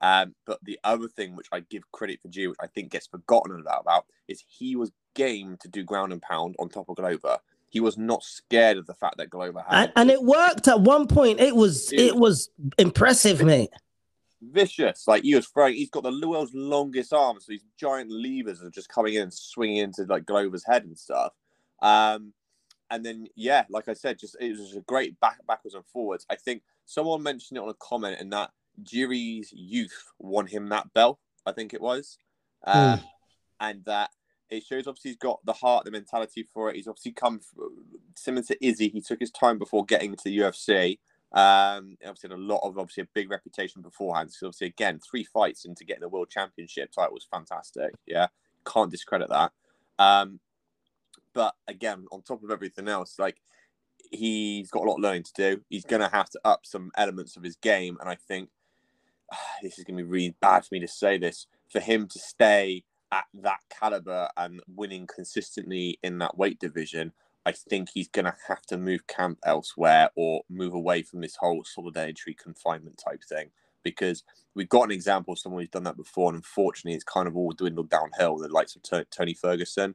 [0.00, 3.06] Um, but the other thing, which I give credit for Jiri, which I think gets
[3.06, 6.96] forgotten about, about, is he was game to do ground and pound on top of
[6.96, 7.38] Glover.
[7.70, 10.80] He was not scared of the fact that Glover had and, and it worked at
[10.80, 11.40] one point.
[11.40, 12.00] It was Dude.
[12.00, 13.70] it was impressive, mate.
[14.40, 15.06] vicious.
[15.06, 18.70] Like he was throwing, he's got the world's longest arms, so these giant levers are
[18.70, 21.32] just coming in and swinging into like Glover's head and stuff.
[21.82, 22.32] Um,
[22.90, 25.84] and then yeah, like I said, just it was just a great back backwards and
[25.86, 26.24] forwards.
[26.30, 28.50] I think someone mentioned it on a comment, and that
[28.82, 31.18] Jiri's youth won him that belt.
[31.46, 32.18] I think it was,
[32.66, 33.00] um,
[33.60, 34.10] and that
[34.50, 36.76] it shows obviously he's got the heart, the mentality for it.
[36.76, 37.40] He's obviously come
[38.16, 38.88] similar to Izzy.
[38.88, 40.98] He took his time before getting to the UFC.
[41.30, 44.32] Um, obviously had a lot of obviously a big reputation beforehand.
[44.32, 47.92] So obviously again, three fights into getting the world championship title was fantastic.
[48.06, 48.28] Yeah,
[48.66, 49.52] can't discredit that.
[49.98, 50.40] Um,
[51.34, 53.36] but again, on top of everything else, like
[54.10, 55.60] he's got a lot of learning to do.
[55.68, 58.48] He's gonna have to up some elements of his game, and I think
[59.62, 61.46] this is gonna be really bad for me to say this.
[61.70, 67.12] For him to stay at that caliber and winning consistently in that weight division,
[67.46, 71.36] I think he's going to have to move camp elsewhere or move away from this
[71.36, 73.50] whole solidarity confinement type thing.
[73.82, 74.22] Because
[74.54, 77.36] we've got an example of someone who's done that before, and unfortunately, it's kind of
[77.36, 78.36] all dwindled downhill.
[78.36, 79.94] The likes of T- Tony Ferguson,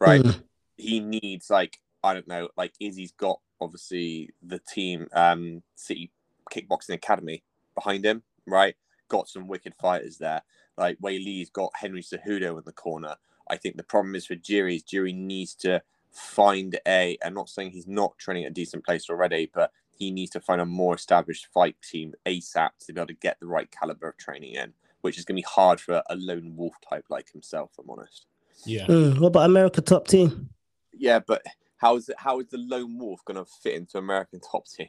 [0.00, 0.22] right?
[0.22, 0.42] Mm.
[0.76, 6.10] He needs like I don't know, like Izzy's got obviously the team, um, City
[6.50, 7.42] Kickboxing Academy
[7.74, 8.74] behind him, right?
[9.08, 10.42] Got some wicked fighters there.
[10.76, 13.16] Like Weili's got Henry Cejudo in the corner.
[13.48, 17.18] I think the problem is for Jiri is Jiri needs to find a.
[17.24, 20.40] I'm not saying he's not training at a decent place already, but he needs to
[20.40, 24.08] find a more established fight team ASAP to be able to get the right caliber
[24.08, 24.72] of training in,
[25.02, 27.70] which is going to be hard for a lone wolf type like himself.
[27.72, 28.26] If I'm honest.
[28.64, 28.86] Yeah.
[28.86, 30.50] Mm, what about America top team?
[30.92, 31.42] Yeah, but
[31.76, 32.16] how is it?
[32.18, 34.88] How is the lone wolf going to fit into American top team?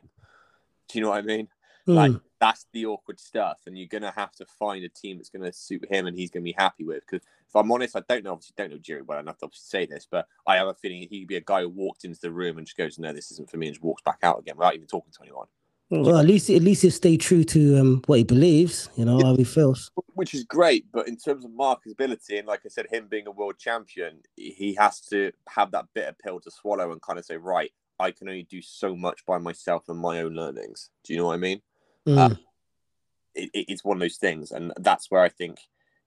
[0.88, 1.48] Do you know what I mean?
[1.88, 2.22] Like Mm.
[2.40, 5.86] that's the awkward stuff, and you're gonna have to find a team that's gonna suit
[5.90, 7.02] him and he's gonna be happy with.
[7.02, 8.34] Because if I'm honest, I don't know.
[8.34, 11.28] Obviously, don't know Jerry well enough to say this, but I have a feeling he'd
[11.28, 13.58] be a guy who walked into the room and just goes, "No, this isn't for
[13.58, 15.48] me," and just walks back out again without even talking to anyone.
[15.92, 18.90] Well, at least at least he stay true to um, what he believes.
[18.96, 19.92] You know how he feels.
[20.16, 23.32] Which is great, but in terms of marketability and like I said, him being a
[23.32, 27.38] world champion, he has to have that bitter pill to swallow and kind of say,
[27.38, 31.20] "Right, I can only do so much by myself and my own learnings." Do you
[31.20, 31.62] know what I mean?
[32.08, 32.18] Mm.
[32.32, 32.36] Uh,
[33.34, 35.60] it, it- it's one of those things, and that's where I think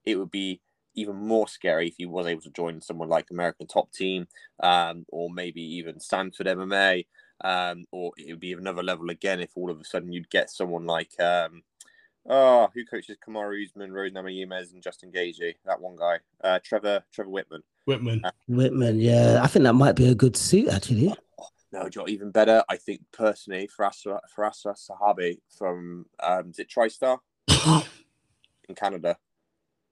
[0.05, 0.61] it would be
[0.95, 4.27] even more scary if he was able to join someone like American Top Team,
[4.61, 7.05] um, or maybe even Sanford MMA,
[7.41, 10.49] um, or it would be another level again if all of a sudden you'd get
[10.49, 11.61] someone like, um,
[12.27, 17.03] oh, who coaches Kamaru Usman, Rose Namajunas, and Justin Gaethje, that one guy, uh, Trevor
[17.13, 17.61] Trevor Wittman.
[17.87, 18.21] Wittman.
[18.49, 21.13] Wittman, yeah, I think that might be a good suit actually.
[21.71, 22.63] No, do you know even better.
[22.67, 27.19] I think personally, Farasa Farasa Zahabi from um, is it TriStar
[28.67, 29.17] in Canada.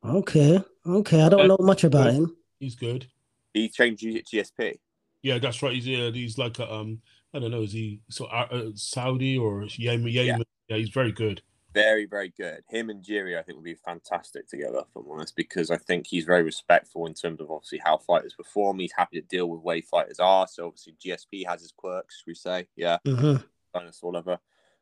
[0.03, 1.21] Okay, okay.
[1.21, 2.35] I don't know much about him.
[2.59, 3.07] He's good.
[3.53, 4.77] He changed G- GSP.
[5.21, 5.73] Yeah, that's right.
[5.73, 7.01] He's yeah, he's like a um,
[7.33, 10.11] I don't know, is he so uh, uh, Saudi or Yemen?
[10.11, 10.43] Yemen?
[10.69, 10.77] Yeah.
[10.77, 11.41] he's very good.
[11.77, 12.63] Very, very good.
[12.67, 16.07] Him and Jiri, I think, would be fantastic together, if I'm honest, because I think
[16.07, 18.79] he's very respectful in terms of obviously how fighters perform.
[18.79, 20.47] He's happy to deal with way fighters are.
[20.47, 22.67] So obviously GSP has his quirks, we say?
[22.75, 23.35] Yeah, hmm
[23.75, 24.39] dinosaur lover.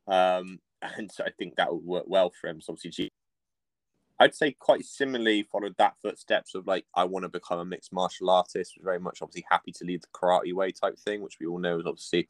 [0.08, 0.62] Um,
[0.98, 2.62] and so I think that would work well for him.
[2.62, 3.12] So obviously, G-
[4.18, 7.91] I'd say quite similarly followed that footsteps of like I want to become a mixed
[7.91, 8.76] martial artist.
[8.78, 11.60] Was very much obviously happy to lead the karate way type thing, which we all
[11.60, 12.30] know is obviously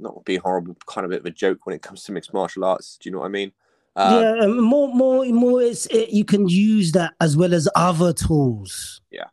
[0.00, 2.64] not be horrible, kind of bit of a joke when it comes to mixed martial
[2.64, 2.98] arts.
[3.00, 3.52] Do you know what I mean?
[3.96, 5.62] Um, yeah, um, more, more, more.
[5.62, 9.00] It's it, you can use that as well as other tools.
[9.10, 9.24] Yeah.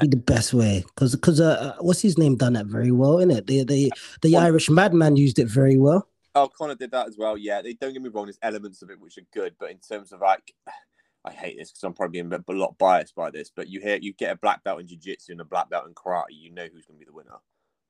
[0.00, 3.46] Be the best way because because uh, what's his name done that very well, innit?
[3.48, 3.92] The the
[4.22, 6.08] the Irish madman used it very well.
[6.36, 7.36] Oh, Conor did that as well.
[7.36, 8.26] Yeah, they don't get me wrong.
[8.26, 10.54] There's elements of it which are good, but in terms of like,
[11.24, 13.50] I hate this because I'm probably a bit- a lot biased by this.
[13.54, 15.94] But you hear you get a black belt in jiu-jitsu and a black belt in
[15.94, 17.38] karate, you know who's going to be the winner,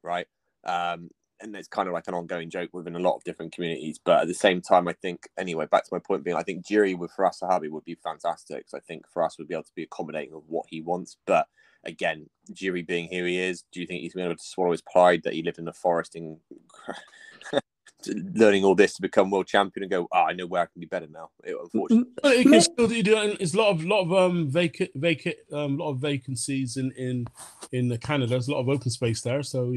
[0.03, 0.27] right?
[0.65, 1.11] Um,
[1.41, 3.99] and it's kind of like an ongoing joke within a lot of different communities.
[4.03, 6.65] But at the same time, I think anyway, back to my point being, I think
[6.65, 8.67] Jiri with Firas Zahabi would be fantastic.
[8.75, 11.17] I think for Firas would be able to be accommodating of what he wants.
[11.27, 11.47] But
[11.85, 14.45] again, Jiri being who he is, do you think he's going to be able to
[14.45, 16.39] swallow his pride that he lived in the forest in
[18.07, 20.81] learning all this to become world champion and go, oh, I know where I can
[20.81, 21.31] be better now.
[21.43, 23.37] It, unfortunately, it can still do.
[23.41, 27.27] It's a lot of lot of um vacant vacant um lot of vacancies in in
[27.73, 28.31] in Canada.
[28.31, 29.75] There's a lot of open space there, so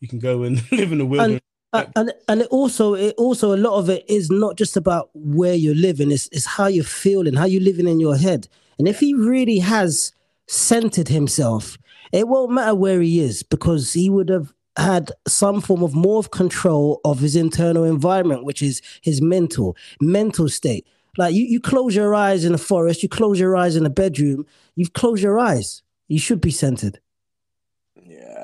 [0.00, 1.40] you can go and live in the wilderness.
[1.72, 5.10] Uh, and and it also it also a lot of it is not just about
[5.14, 8.48] where you're living it's, it's how you're feeling how you're living in your head.
[8.78, 10.12] And if he really has
[10.46, 11.76] centered himself
[12.12, 16.18] it won't matter where he is because he would have had some form of more
[16.18, 20.86] of control of his internal environment which is his mental mental state.
[21.18, 23.90] Like you, you close your eyes in the forest you close your eyes in the
[23.90, 25.82] bedroom you've closed your eyes.
[26.06, 27.00] You should be centered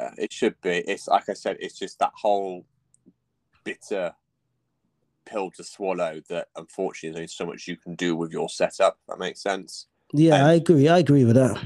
[0.03, 0.71] yeah, it should be.
[0.79, 2.65] It's like I said, it's just that whole
[3.65, 4.13] bitter
[5.25, 8.99] pill to swallow that unfortunately there's only so much you can do with your setup.
[9.03, 9.87] If that makes sense.
[10.13, 11.63] yeah And- i agree i agree with that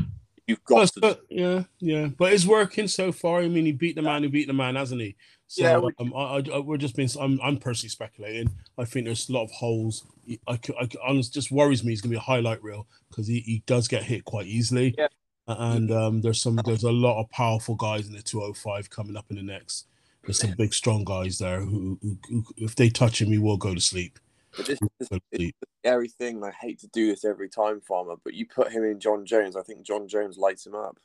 [0.48, 3.40] You've got to but- yeah, yeah, but it's working so far.
[3.40, 5.16] I mean, he beat the man who beat the man, hasn't he?
[5.48, 7.08] So Yeah, we- um, I, I, we're just being.
[7.20, 8.50] I'm, I'm personally speculating.
[8.78, 10.04] I think there's a lot of holes.
[10.46, 11.90] I, could- I, could- honest, just worries me.
[11.90, 14.94] He's gonna be a highlight reel because he, he does get hit quite easily.
[14.96, 15.08] Yeah.
[15.48, 19.26] And um, there's some there's a lot of powerful guys in the 205 coming up
[19.30, 19.86] in the next.
[20.24, 23.56] There's some big strong guys there who, who, who if they touch him, he will
[23.56, 24.18] go to sleep.
[24.56, 25.56] But this, this Go to it's sleep.
[25.60, 26.42] the scary thing.
[26.42, 29.54] I hate to do this every time, Farmer, but you put him in Jon Jones.
[29.54, 30.98] I think Jon Jones lights him up.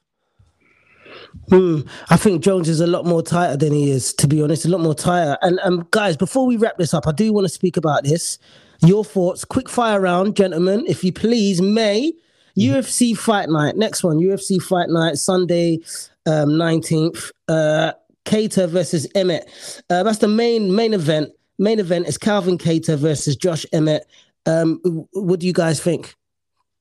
[1.49, 1.81] Hmm.
[2.09, 4.69] I think Jones is a lot more tighter than he is, to be honest, a
[4.69, 5.37] lot more tighter.
[5.41, 8.39] And um, guys, before we wrap this up, I do want to speak about this.
[8.85, 11.61] Your thoughts, quick fire round, gentlemen, if you please.
[11.61, 12.13] May
[12.57, 15.79] UFC Fight Night, next one, UFC Fight Night, Sunday,
[16.25, 17.31] um, nineteenth.
[17.47, 17.93] Uh,
[18.25, 19.49] Kattar versus Emmett.
[19.89, 21.31] Uh, that's the main main event.
[21.57, 24.05] Main event is Calvin Kattar versus Josh Emmett.
[24.45, 24.79] Um,
[25.13, 26.15] what do you guys think?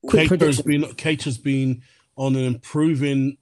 [0.06, 0.80] Quick Kattar's prediction.
[0.82, 1.82] been Kattar's been
[2.16, 3.36] on an improving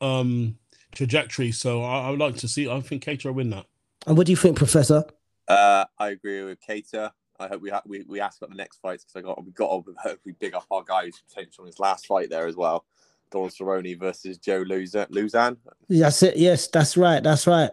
[0.00, 0.58] um
[0.92, 2.68] trajectory, so I, I would like to see.
[2.68, 3.66] I think Kattar will win that.
[4.06, 5.04] And what do you think, Professor?
[5.48, 7.12] Uh, I agree with Kattar.
[7.38, 9.52] I hope we ha- we, we asked about the next fights because I got we
[9.52, 12.56] got to hopefully big up our guy who's potential in his last fight there as
[12.56, 12.84] well.
[13.30, 15.10] Donald Cerrone versus Joe Lauzon.
[15.10, 15.56] Lauzon.
[15.88, 16.36] That's it.
[16.36, 17.22] Yes, that's right.
[17.22, 17.70] That's right.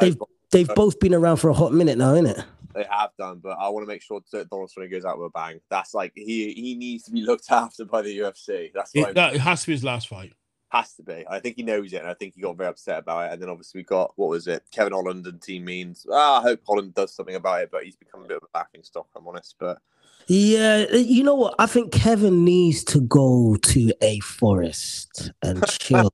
[0.00, 0.16] They've
[0.50, 2.44] they've both been around for a hot minute now, isn't it?
[2.74, 5.28] They have done, but I want to make sure that Donald Cerrone goes out with
[5.28, 5.60] a bang.
[5.70, 8.70] That's like he he needs to be looked after by the UFC.
[8.74, 10.32] That's It, that it has to be his last fight.
[10.76, 11.24] Has to be.
[11.28, 13.32] I think he knows it, and I think he got very upset about it.
[13.32, 14.62] And then obviously we got what was it?
[14.72, 16.06] Kevin Holland and Tim Means.
[16.12, 18.58] Ah, I hope Holland does something about it, but he's become a bit of a
[18.58, 19.06] laughing stock.
[19.16, 19.78] I'm honest, but
[20.26, 21.54] Yeah, you know what?
[21.58, 26.12] I think Kevin needs to go to a forest and chill.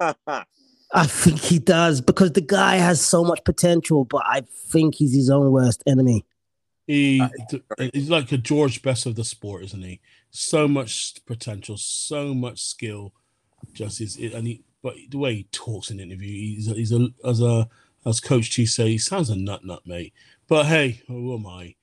[0.92, 5.14] I think he does because the guy has so much potential, but I think he's
[5.14, 6.24] his own worst enemy.
[6.86, 7.22] He
[7.92, 10.00] he's like a George Best of the sport, isn't he?
[10.30, 13.14] So much potential, so much skill.
[13.72, 16.92] Just is it and he, but the way he talks in interview, he's a, he's
[16.92, 17.68] a as a
[18.06, 20.14] as Coach T say, he sounds a nut nut, mate.
[20.48, 21.74] But hey, who am I?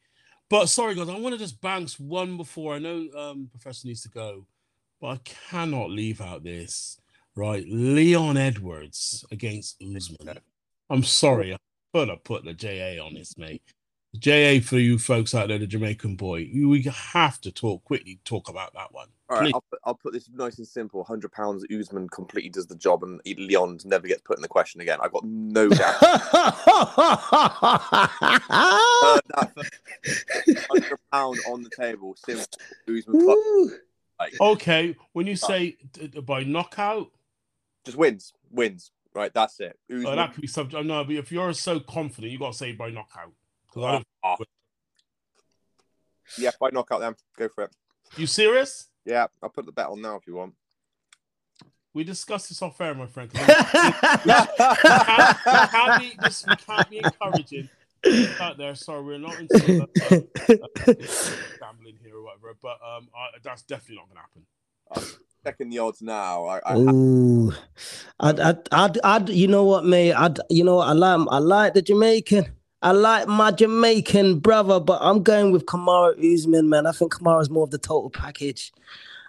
[0.49, 4.01] But sorry, guys, I want to just bounce one before I know um, Professor needs
[4.03, 4.45] to go,
[5.01, 6.99] but I cannot leave out this
[7.36, 7.65] right.
[7.67, 10.39] Leon Edwards against Usman.
[10.89, 11.57] I'm sorry, I
[11.93, 13.61] I put the JA on this, mate.
[14.20, 16.49] JA for you folks out there, the Jamaican boy.
[16.53, 18.20] We have to talk quickly.
[18.26, 19.07] Talk about that one.
[19.30, 21.03] all right, I'll put, I'll put this nice and simple.
[21.03, 21.65] Hundred pounds.
[21.72, 24.99] Usman completely does the job, and Leon never gets put in the question again.
[25.01, 25.95] I've got no doubt.
[30.70, 32.15] Hundred pound on the table.
[32.18, 32.45] Simple.
[32.88, 33.72] Usman
[34.20, 35.78] like, Okay, when you say
[36.24, 37.11] by knockout,
[37.86, 38.91] just wins, wins.
[39.13, 39.78] Right, that's it.
[39.91, 40.15] Oh, Usman.
[40.18, 40.86] that could be subject.
[40.86, 43.32] No, but if you're so confident, you got to say by knockout.
[43.78, 44.36] 'Cause I don't- Ah.
[46.38, 47.15] Yeah, by knockout them.
[47.38, 47.71] Go for it.
[48.17, 48.89] you serious?
[49.05, 50.53] Yeah, I'll put the bet on now if you want.
[51.93, 53.30] We discussed this off air, my friend.
[53.34, 57.69] we can't, we can't be, this, we can't be encouraging
[58.39, 58.75] out there.
[58.75, 59.88] Sorry, we're not into uh,
[61.59, 62.55] gambling here or whatever.
[62.61, 65.17] But um, I, that's definitely not going to happen.
[65.43, 66.45] Checking the odds now.
[66.45, 67.51] I, I Ooh,
[68.19, 70.13] I'd, I'd, I'd, I'd, you know what, mate?
[70.13, 70.89] I'd, you know, what?
[70.89, 72.45] I like, I like the Jamaican.
[72.82, 76.86] I like my Jamaican brother, but I'm going with Kamaru Usman, man.
[76.86, 78.71] I think Kamaru's more of the total package.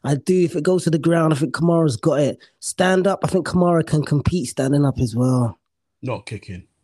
[0.05, 0.44] I do.
[0.44, 2.38] If it goes to the ground, I think Kamaru's got it.
[2.61, 5.59] Stand up, I think Kamaru can compete standing up as well.
[6.03, 6.64] Not kicking.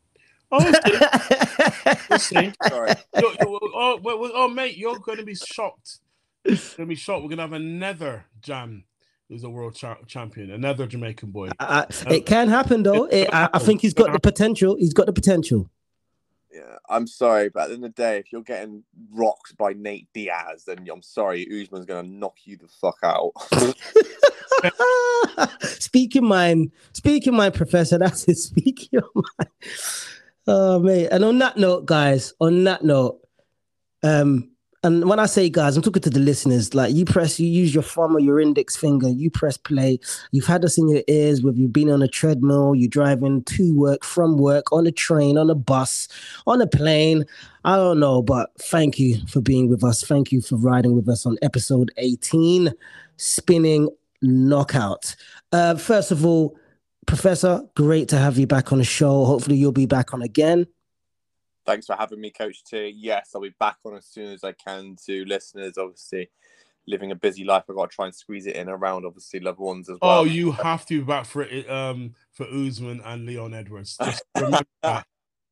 [0.57, 1.97] Oh, okay.
[2.09, 2.53] we'll see.
[2.69, 2.93] sorry.
[3.21, 5.97] Yo, yo, oh, oh, mate, you're going to be shocked.
[6.45, 7.23] You're going to be shocked.
[7.23, 8.85] We're going to have another Jam
[9.29, 11.49] who's a world cha- champion, another Jamaican boy.
[11.59, 13.07] I, it can happen though.
[13.07, 14.77] It, I, I think he's got the potential.
[14.77, 15.69] He's got the potential.
[16.55, 19.73] Yeah, I'm sorry, but at the end of the day, if you're getting rocked by
[19.73, 23.33] Nate Diaz, then I'm sorry, Usman's gonna knock you the fuck out.
[25.63, 27.99] speaking mind, speaking mind, Professor.
[28.05, 28.37] That's it.
[28.37, 29.51] Speaking your mind.
[30.47, 31.09] Oh mate.
[31.11, 33.27] And on that note, guys, on that note,
[34.05, 34.54] um,
[34.85, 36.75] and when I say guys, I'm talking to the listeners.
[36.75, 39.99] Like you press, you use your thumb or your index finger, you press play.
[40.31, 43.75] You've had us in your ears, whether you've been on a treadmill, you're driving to
[43.75, 46.07] work, from work, on a train, on a bus,
[46.47, 47.25] on a plane.
[47.65, 50.05] I don't know, but thank you for being with us.
[50.05, 52.71] Thank you for riding with us on episode 18,
[53.17, 53.89] spinning
[54.21, 55.17] knockout.
[55.51, 56.59] Uh, first of all,
[57.07, 59.25] Professor, great to have you back on the show.
[59.25, 60.67] Hopefully, you'll be back on again.
[61.67, 62.95] Thanks for having me, Coach T.
[62.97, 65.79] Yes, I'll be back on as soon as I can to listeners.
[65.79, 66.31] Obviously,
[66.87, 69.59] living a busy life, I've got to try and squeeze it in around obviously loved
[69.59, 70.21] ones as well.
[70.21, 73.97] Oh, you have to be back for it um for Usman and Leon Edwards.
[74.05, 75.07] Just remember that.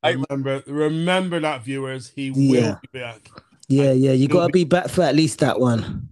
[0.04, 2.08] Remember, remember that, viewers.
[2.08, 2.70] He Yeah.
[2.72, 3.30] will be back.
[3.68, 6.08] Yeah, yeah, you got to be back for at least that one.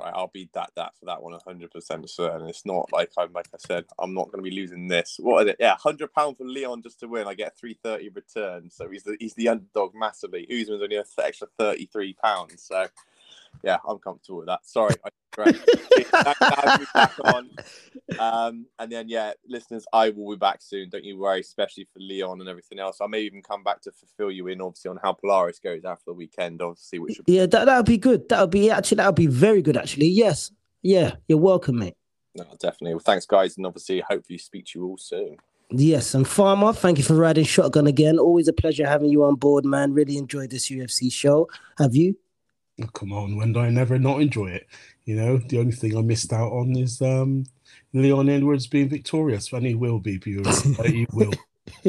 [0.00, 2.48] I- I'll be that that for that one, hundred percent certain.
[2.48, 5.16] It's not like I'm like I said, I'm not going to be losing this.
[5.20, 5.56] What is it?
[5.60, 7.26] Yeah, hundred pound for Leon just to win.
[7.28, 10.46] I get three thirty return, so he's the he's the underdog massively.
[10.50, 12.86] Usman's only an extra thirty three pounds, so
[13.62, 14.60] yeah, I'm comfortable with that.
[14.64, 17.50] Sorry, I Thanks for having me back on.
[18.18, 20.90] Um, and then yeah, listeners, I will be back soon.
[20.90, 22.98] Don't you worry, especially for Leon and everything else.
[23.00, 26.04] I may even come back to fulfill you in, obviously, on how Polaris goes after
[26.08, 28.28] the weekend, obviously, which would Yeah, that that would be good.
[28.28, 29.78] That would be actually that would be very good.
[29.78, 30.50] Actually, yes.
[30.82, 31.96] Yeah, you're welcome, mate.
[32.34, 32.94] no, definitely.
[32.94, 35.38] Well, thanks, guys, and obviously, hopefully, speak to you all soon.
[35.70, 38.18] Yes, and Farmer, thank you for riding shotgun again.
[38.18, 39.94] Always a pleasure having you on board, man.
[39.94, 41.48] Really enjoyed this UFC show.
[41.78, 42.14] Have you?
[42.82, 44.66] Oh, come on, when do I never not enjoy it?
[45.04, 47.44] You know, the only thing I missed out on is um
[47.92, 51.32] Leon Edwards being victorious, and he will be, he will.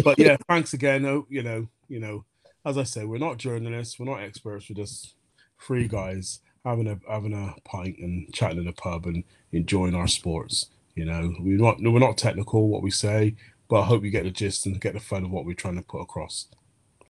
[0.03, 1.05] But yeah, thanks again.
[1.05, 2.25] Oh, you know, you know,
[2.65, 5.15] as I say, we're not journalists, we're not experts, we're just
[5.59, 10.07] three guys having a having a pint and chatting in a pub and enjoying our
[10.07, 10.69] sports.
[10.95, 13.35] You know, we're not we're not technical what we say,
[13.67, 15.77] but I hope you get the gist and get the fun of what we're trying
[15.77, 16.47] to put across.